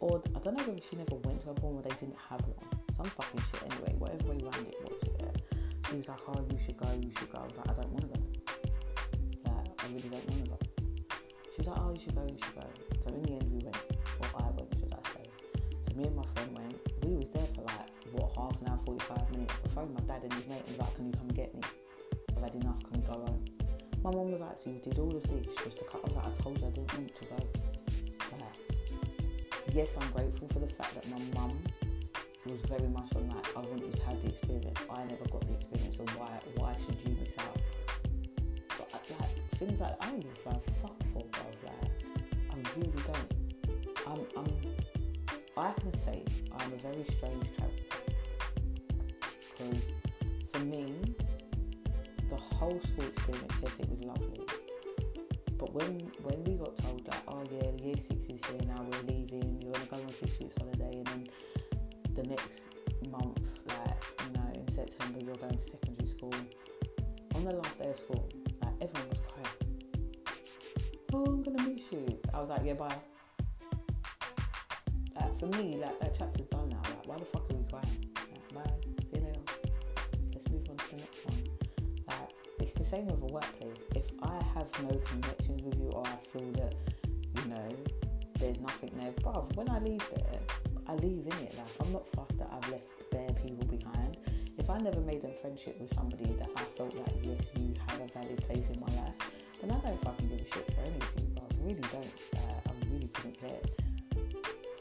[0.00, 2.40] Or I don't know whether she never went to a prom or they didn't have
[2.46, 2.68] one.
[2.96, 3.94] Some fucking shit anyway.
[3.98, 5.88] Whatever way around it was, yeah.
[5.88, 6.86] She was like, "Oh, you should go.
[7.02, 8.20] You should go." I was like, "I don't want to go.
[9.44, 10.58] Like, I really don't want to go."
[11.60, 12.66] She was like, oh, you should go, you should go.
[18.98, 19.54] 45 minutes.
[19.64, 21.60] I phoned my dad and his mate and was like, can you come get me?
[22.36, 23.44] I've had enough, can we go home?
[24.02, 26.00] My mum was like, so you did all of this just to cut.
[26.02, 27.36] I was like, I told you I didn't want to go.
[28.40, 28.58] Like,
[29.72, 31.56] yes, I'm grateful for the fact that my mum
[32.46, 33.46] was very much on that.
[33.54, 34.80] I want you to have the experience.
[34.90, 37.58] I never got the experience, so why, why should you miss out?
[38.76, 41.46] But uh, like, things like, I don't give a fuck for, bro.
[41.62, 41.90] Like,
[42.50, 43.30] I really don't.
[44.08, 44.50] I'm, I'm,
[45.56, 46.24] I can say
[46.58, 47.89] I'm a very strange character.
[49.60, 50.94] For me,
[52.30, 54.40] the whole school experience, yes, it was lovely.
[55.58, 59.02] But when when we got told that, oh yeah, year six is here now, we're
[59.02, 61.26] leaving, you're gonna go on six weeks holiday, and then
[62.14, 62.60] the next
[63.10, 63.38] month,
[63.68, 66.34] like you know, in September, you're going to secondary school.
[67.34, 68.28] On the last day of school,
[68.62, 69.60] like everyone was crying.
[71.12, 72.18] Oh, I'm gonna miss you.
[72.32, 72.96] I was like, yeah, bye.
[75.16, 76.80] Like for me, like that chapter's done now.
[76.84, 78.06] Like, why the fuck are we crying?
[82.90, 83.78] Same with a workplace.
[83.94, 86.74] If I have no connections with you, or I feel that
[87.36, 87.68] you know
[88.40, 90.40] there's nothing there, bruv, when I leave there,
[90.88, 91.54] I leave in it.
[91.56, 94.16] Like, I'm not fussed that I've left bare people behind.
[94.58, 98.00] If I never made a friendship with somebody that I felt like, yes, you have
[98.00, 99.14] a valid place in my life,
[99.60, 101.38] then I don't fucking give a shit for anything.
[101.38, 102.12] I really don't.
[102.34, 103.62] Uh, I really couldn't care.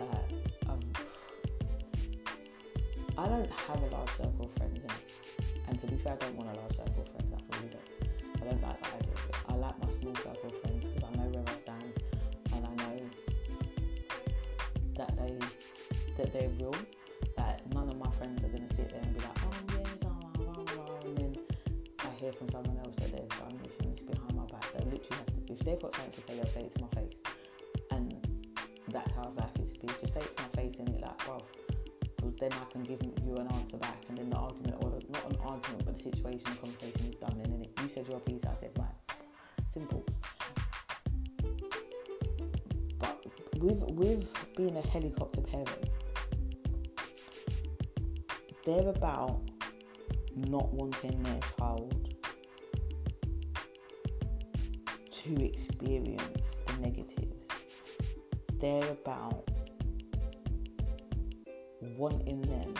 [0.02, 0.80] Uh, um,
[3.20, 4.80] I don't have a large circle of friends,
[5.68, 6.89] and to be fair, I don't want a large circle
[8.78, 9.52] that of.
[9.52, 11.94] I like my small circle friends because I know where I stand,
[12.54, 12.98] and I know
[14.98, 15.34] that they
[16.18, 16.76] that they're real.
[17.38, 21.18] That none of my friends are gonna sit there and be like, oh yeah, and
[21.18, 21.38] then
[22.00, 24.66] I hear from someone else that they've done this and this behind my back.
[24.74, 26.88] They literally have to If they've got something to say, they'll say it to my
[26.90, 27.14] face.
[27.92, 28.28] And
[28.90, 29.88] that's how I'd like it to be.
[30.00, 31.46] Just say it to my face and it like, oh, well,
[32.16, 35.26] Because then I can give you an answer back, and then the argument, or not
[35.32, 37.40] an argument, but the situation, conversation is done.
[37.44, 38.44] And then you said your piece,
[44.00, 45.90] with being a helicopter parent,
[48.66, 49.42] they're about
[50.38, 52.16] not wanting their child
[55.12, 57.46] to experience the negatives.
[58.62, 59.52] They're about
[61.98, 62.74] wanting them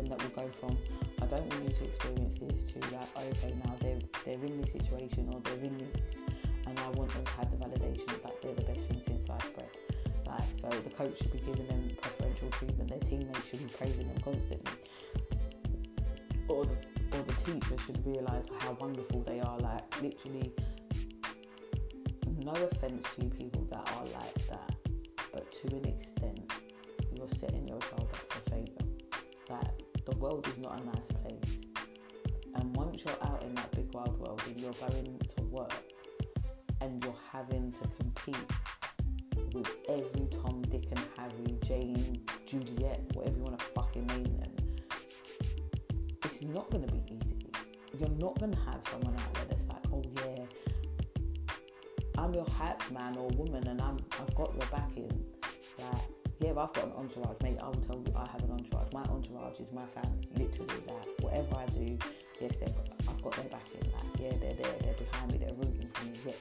[0.00, 0.78] that will go from
[1.20, 4.72] I don't want you to experience this to like okay now they're they're in this
[4.72, 6.16] situation or they're in this
[6.66, 9.68] and I want them to have the validation that they're the best thing since bread.
[10.26, 12.88] Like, so the coach should be giving them preferential treatment.
[12.88, 14.72] Their teammates should be praising them constantly,
[16.48, 16.76] or the
[17.14, 19.58] or the teacher should realise how wonderful they are.
[19.58, 20.52] Like, literally,
[22.38, 24.74] no offense to people that are like that,
[25.32, 26.52] but to an extent,
[27.14, 28.86] you're setting your child up for failure.
[29.50, 29.81] Like,
[30.22, 31.58] world is not a nice place.
[32.54, 35.74] And once you're out in that big wild world and you're going to work
[36.80, 38.36] and you're having to compete
[39.52, 44.52] with every Tom, Dick, and Harry, Jane, Juliet, whatever you want to fucking name them,
[46.24, 47.50] it's not going to be easy.
[47.98, 50.44] You're not going to have someone out there that's like, oh yeah,
[52.16, 55.24] I'm your hype man or woman, and I'm I've got your backing.
[55.78, 56.11] Like,
[56.54, 57.58] yeah, I've got an entourage, mate.
[57.62, 58.92] I will tell you, I have an entourage.
[58.92, 60.80] My entourage is my family, literally.
[60.86, 61.98] Like, whatever I do,
[62.40, 62.56] yes,
[63.08, 63.90] I've got their backing.
[63.92, 66.12] Like, yeah, they're there, they're behind me, they're rooting for me.
[66.26, 66.40] Yes,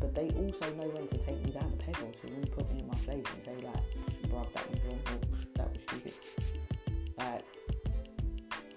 [0.00, 2.70] but they also know when to take me down the peg or two and put
[2.72, 5.18] me in my place and say like, bruv, that was wrong, or
[5.56, 6.14] that was stupid.
[7.18, 7.44] Like,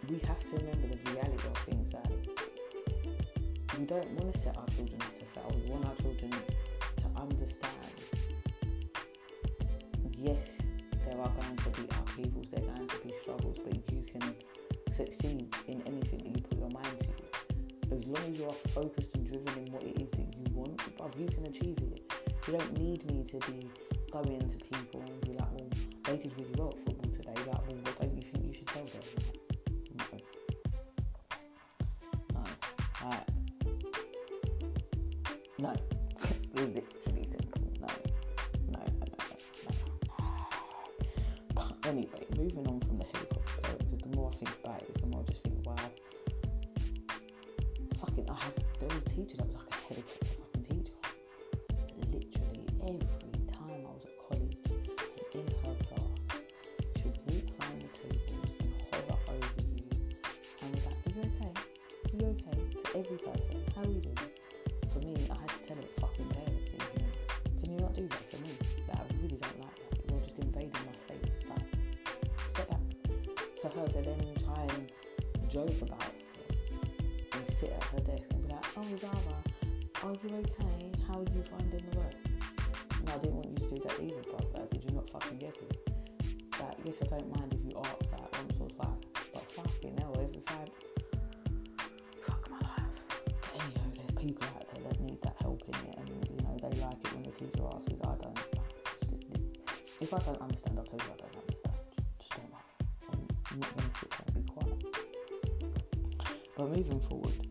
[0.09, 2.11] we have to remember the reality of things that
[3.77, 5.55] we don't want to set our children up to fail.
[5.63, 7.71] We want our children to understand.
[11.21, 14.35] Are going to be upheavals, there are going to be struggles, but you can
[14.91, 17.95] succeed in anything that you put your mind to.
[17.95, 20.81] As long as you are focused and driven in what it is that you want,
[21.19, 22.11] you can achieve it.
[22.47, 23.69] You don't need me to be
[24.11, 24.90] going to people
[80.11, 80.91] are you okay?
[81.07, 82.15] How are you finding the work?
[83.05, 85.37] No, I didn't want you to do that either, but Like, did you not fucking
[85.37, 85.89] get it?
[86.59, 90.13] Like, yes, I don't mind if you ask that once or twice, but fucking hell,
[90.19, 90.69] every five
[94.17, 97.13] people out there that need that help in it, and you know they like it
[97.13, 97.93] when the teacher asks.
[98.03, 98.39] I don't.
[99.99, 101.75] If I don't understand, I'll tell you I don't understand.
[102.19, 102.61] Just don't worry.
[103.49, 104.79] I'm not going to sit there and be quiet.
[106.55, 107.50] But moving forward,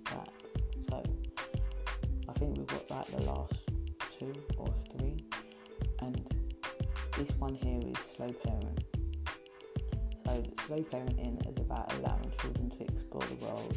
[10.80, 13.76] Slow parenting is about allowing children to explore the world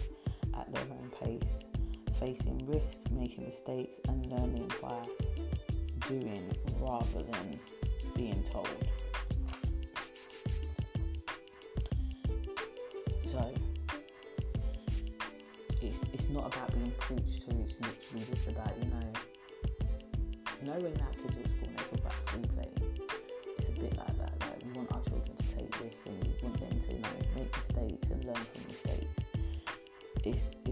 [0.57, 1.63] at their own pace
[2.17, 4.99] facing risks, making mistakes, and learning by
[6.07, 7.59] doing rather than
[8.15, 8.69] being told.
[13.25, 13.53] So
[15.81, 19.11] it's it's not about being preached to, it's literally just about, you know,
[20.73, 21.17] knowing that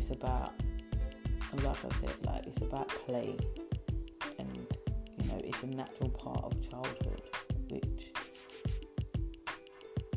[0.02, 0.54] It's about
[1.64, 3.38] like I said, like it's about play,
[4.40, 4.68] and
[5.20, 7.22] you know it's a natural part of childhood,
[7.70, 8.12] which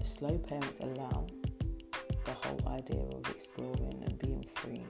[0.03, 1.27] slow parents allow
[2.25, 4.87] the whole idea of exploring and being free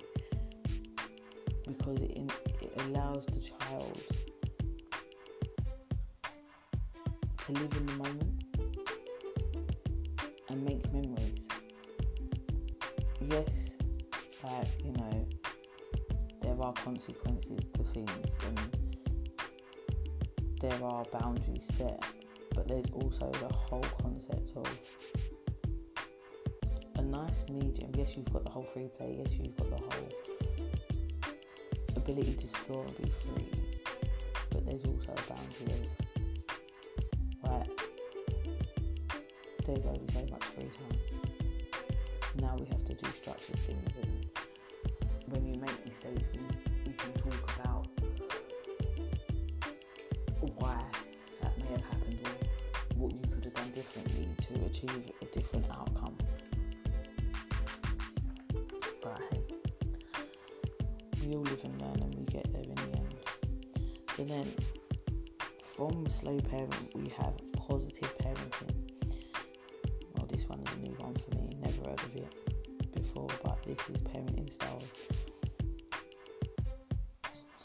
[1.66, 2.30] because it,
[2.62, 4.00] it allows the child
[7.44, 8.43] to live in the moment
[17.48, 18.58] to things and
[20.60, 22.02] there are boundaries set,
[22.54, 24.66] but there's also the whole concept of
[26.96, 27.90] a nice medium.
[27.94, 30.12] Yes, you've got the whole free play, yes, you've got the whole
[31.96, 33.50] ability to explore and be free,
[34.50, 35.74] but there's also a boundary
[37.42, 37.70] of, right,
[39.66, 40.43] there's only so much
[54.84, 56.16] achieve a different outcome.
[59.02, 59.42] But hey,
[61.26, 63.14] we all live and learn and we get there in the end.
[64.16, 64.46] So then,
[65.62, 68.74] from slow parent, we have positive parenting.
[70.14, 73.62] Well, this one is a new one for me, never heard of it before, but
[73.64, 74.82] this is parenting style.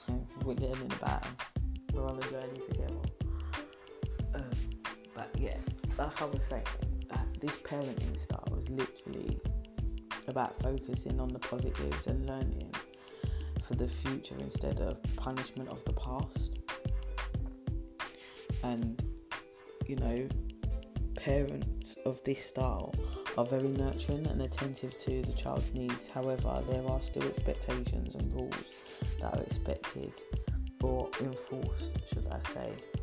[0.06, 1.36] So we're learning about them
[1.94, 2.96] we're on the journey together.
[4.36, 4.50] Um,
[5.16, 5.58] but yeah,
[5.98, 6.64] like I was saying,
[7.40, 9.40] this parenting style was literally
[10.28, 12.74] about focusing on the positives and learning
[13.64, 16.60] for the future instead of punishment of the past.
[18.64, 19.04] And
[19.88, 20.28] you know,
[21.16, 22.94] parents of this style
[23.38, 26.08] are very nurturing and attentive to the child's needs.
[26.08, 28.66] However, there are still expectations and rules
[29.22, 30.12] that are expected
[30.82, 32.99] or enforced, should I say.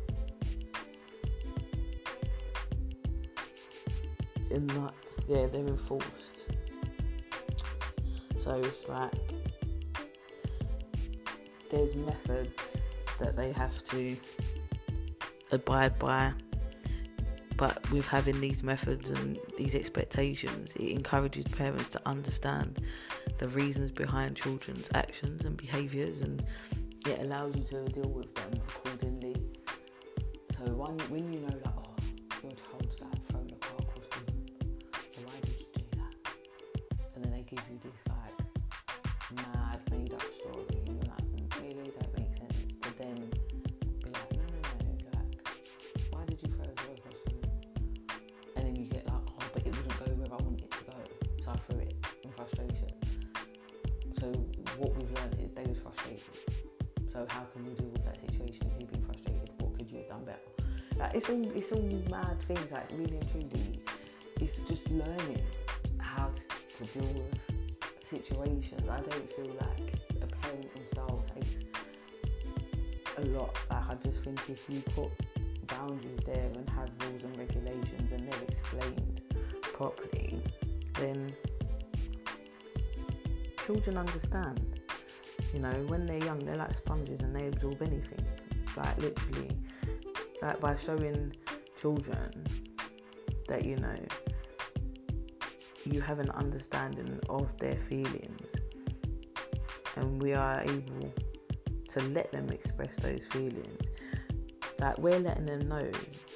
[4.59, 4.93] That,
[5.27, 6.43] yeah, they're enforced.
[8.37, 9.13] So it's like
[11.69, 12.77] there's methods
[13.19, 14.15] that they have to
[15.51, 16.33] abide by.
[17.57, 22.79] But with having these methods and these expectations, it encourages parents to understand
[23.39, 26.43] the reasons behind children's actions and behaviours and
[27.05, 29.35] it allows you to deal with them accordingly.
[30.57, 31.59] So when, when you know
[37.57, 38.37] give you this like
[39.33, 41.25] mad made up story, and you're like,
[41.61, 42.57] really don't make sense.
[42.81, 43.15] To then
[44.03, 45.33] be like, no, no, no, like,
[46.11, 47.33] why did you throw a car across the?
[48.55, 50.83] And then you get like, oh, but it wouldn't go where I wanted it to
[50.85, 50.97] go,
[51.43, 52.89] so I threw it in frustration.
[54.19, 54.27] So
[54.77, 56.23] what we've learned is they was frustrated.
[57.11, 59.49] So how can we deal with that situation if you've been frustrated?
[59.59, 60.39] What could you have done better?
[60.99, 62.71] Like it's all it's all mad things.
[62.71, 63.81] Like really and truly,
[64.41, 65.41] it's just learning
[66.77, 67.39] to, deal with
[68.03, 68.87] situations.
[68.89, 71.55] I don't feel like a parenting style takes
[73.17, 73.57] a lot.
[73.69, 75.11] Like I just think if you put
[75.67, 79.21] boundaries there and have rules and regulations and they're explained
[79.61, 80.41] properly,
[80.93, 81.33] then
[83.65, 84.77] children understand
[85.53, 88.25] you know, when they're young, they're like sponges and they absorb anything.
[88.75, 89.57] Like literally,
[90.41, 91.33] like by showing
[91.79, 92.45] children
[93.47, 93.95] that you know
[95.93, 98.41] you have an understanding of their feelings,
[99.95, 101.13] and we are able
[101.87, 103.87] to let them express those feelings.
[104.79, 105.89] Like we're letting them know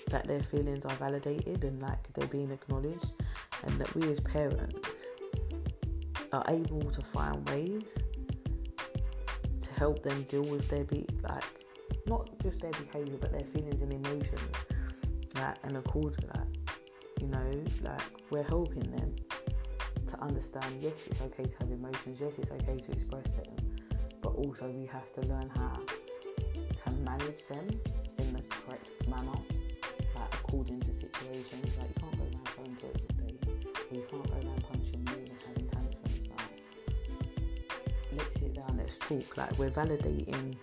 [0.10, 3.14] that their feelings are validated and like they're being acknowledged,
[3.64, 4.90] and that we as parents
[6.34, 7.84] are able to find ways
[9.62, 11.44] to help them deal with their be like
[12.08, 14.56] not just their behavior but their feelings and emotions
[15.36, 16.48] like and accord to that
[17.20, 19.14] you know like we're helping them
[20.12, 23.56] to understand yes it's okay to have emotions yes it's okay to express them
[24.22, 25.74] but also we have to learn how
[26.84, 27.68] to manage them
[28.20, 29.40] in the correct manner
[30.16, 31.72] like according to situations.
[31.78, 33.38] Like you can't go around throwing toys all day
[33.92, 36.52] you can't go around punching me and having tantrums like
[38.18, 39.38] let's sit down let's talk.
[39.38, 40.56] Like we're validating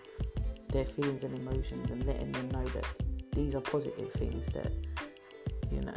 [0.71, 2.85] their feelings and emotions and letting them know that
[3.33, 4.71] these are positive things that
[5.71, 5.93] you know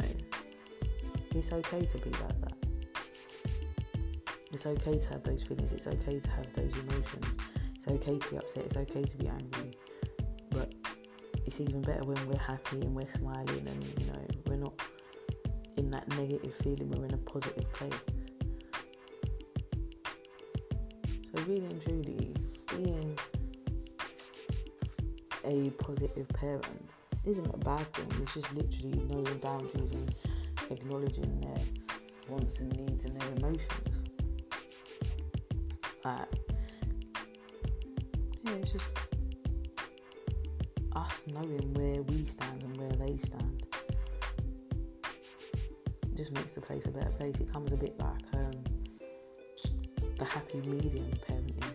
[1.35, 2.52] it's okay to be like that
[4.65, 7.25] it's okay to have those feelings it's okay to have those emotions
[7.75, 9.71] it's okay to be upset it's okay to be angry
[10.51, 10.73] but
[11.45, 14.73] it's even better when we're happy and we're smiling and you know we're not
[15.77, 17.93] in that negative feeling we're in a positive place
[21.35, 22.33] so really and truly
[22.77, 23.17] being
[25.45, 26.65] a positive parent
[27.25, 28.07] isn't a bad thing.
[28.21, 30.13] It's just literally knowing boundaries and
[30.69, 31.57] acknowledging their
[32.29, 33.92] wants and needs and their emotions.
[36.05, 36.25] Uh,
[38.43, 38.85] yeah, it's just
[40.95, 43.63] us knowing where we stand and where they stand.
[46.03, 47.35] It just makes the place a better place.
[47.39, 48.51] It comes a bit like um,
[50.17, 51.73] the happy medium parenting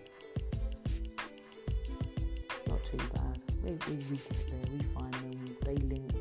[2.90, 3.40] too bad.
[3.62, 6.12] We, we, we get there, we find them, they link.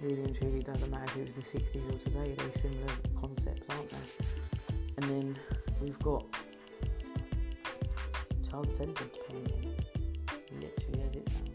[0.00, 3.62] Really and truly doesn't matter if it was the 60s or today, they're similar concepts,
[3.68, 3.96] aren't they?
[4.96, 5.38] And then
[5.80, 6.24] we've got
[8.48, 9.72] child centered parenting,
[10.52, 11.50] literally as it sounds.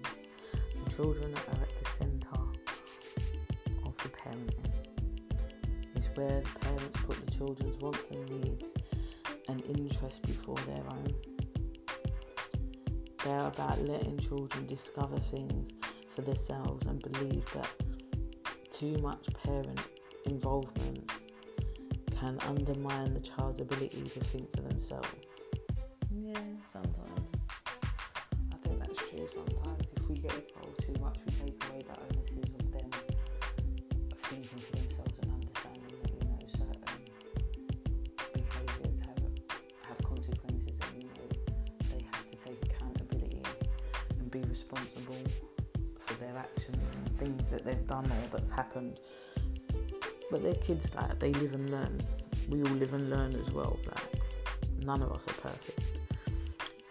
[0.84, 2.27] The children are at the centre
[3.85, 4.72] of the parenting.
[5.95, 8.69] It's where the parents put the children's wants and needs
[9.47, 11.14] and interests before their own.
[13.23, 15.72] They're about letting children discover things
[16.15, 17.69] for themselves and believe that
[18.72, 19.80] too much parent
[20.26, 21.11] involvement
[22.20, 25.08] can undermine the child's ability to think for themselves.
[26.12, 26.40] Yeah,
[26.72, 27.28] sometimes.
[28.54, 29.90] I think that's true sometimes.
[29.96, 32.90] If we get involved too much, we take away the onus of them
[34.24, 37.00] thinking for themselves and understanding that, you know, certain
[38.34, 39.24] behaviours have
[39.88, 41.28] have consequences and, you know,
[41.90, 43.44] they have to take accountability
[44.20, 45.24] and be responsible
[46.00, 49.00] for their actions and things that they've done or that's happened.
[50.36, 51.98] But they're kids like they live and learn.
[52.49, 53.80] We all live and learn as well.
[53.86, 54.22] Like
[54.84, 56.02] none of us are perfect.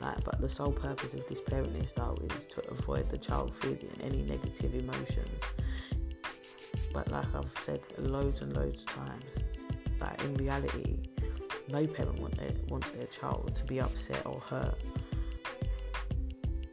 [0.01, 3.91] Like, but the sole purpose of this parenting style is to avoid the child feeling
[4.03, 5.43] any negative emotions.
[6.95, 9.27] But like I've said loads and loads of times,
[10.01, 11.01] like in reality,
[11.69, 14.79] no parent want their, wants their child to be upset or hurt.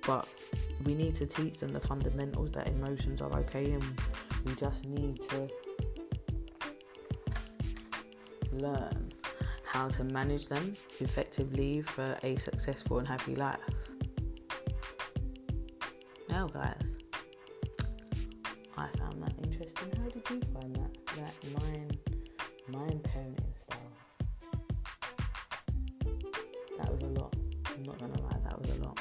[0.07, 0.25] But
[0.85, 3.83] we need to teach them the fundamentals that emotions are okay and
[4.45, 5.49] we just need to
[8.53, 9.13] learn
[9.65, 13.59] how to manage them effectively for a successful and happy life.
[16.29, 16.97] Now, guys,
[18.77, 19.91] I found that interesting.
[19.97, 20.91] How did you find that?
[21.15, 21.91] That nine,
[22.67, 23.81] nine parenting styles.
[26.77, 27.35] That was a lot.
[27.73, 28.99] I'm not gonna lie, that was a lot.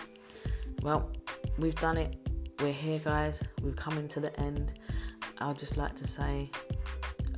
[0.83, 1.11] Well,
[1.59, 2.17] we've done it.
[2.61, 3.43] We're here, guys.
[3.63, 4.79] We've come into the end.
[5.39, 6.51] I'd just like to say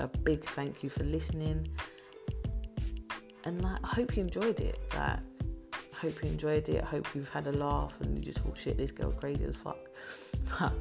[0.01, 1.69] a big thank you for listening
[3.45, 4.79] and like I hope you enjoyed it.
[4.95, 5.19] Like
[5.73, 6.83] I hope you enjoyed it.
[6.83, 9.57] I hope you've had a laugh and you just thought shit this girl crazy as
[9.57, 9.79] fuck.
[10.59, 10.75] But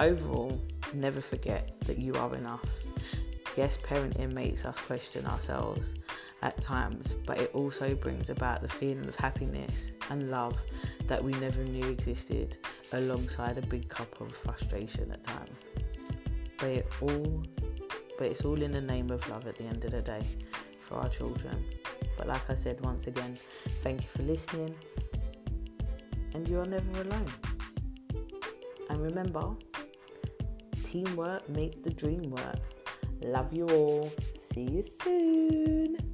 [0.00, 0.60] overall,
[0.92, 2.64] never forget that you are enough.
[3.56, 5.94] Yes, parenting makes us question ourselves
[6.42, 10.56] at times, but it also brings about the feeling of happiness and love
[11.06, 12.56] that we never knew existed
[12.92, 15.58] alongside a big cup of frustration at times.
[16.58, 17.42] But it all
[18.16, 20.22] but it's all in the name of love at the end of the day
[20.80, 21.64] for our children.
[22.16, 23.36] But like I said once again,
[23.82, 24.74] thank you for listening.
[26.34, 27.26] And you are never alone.
[28.90, 29.54] And remember,
[30.84, 32.60] teamwork makes the dream work.
[33.22, 34.12] Love you all.
[34.38, 36.13] See you soon.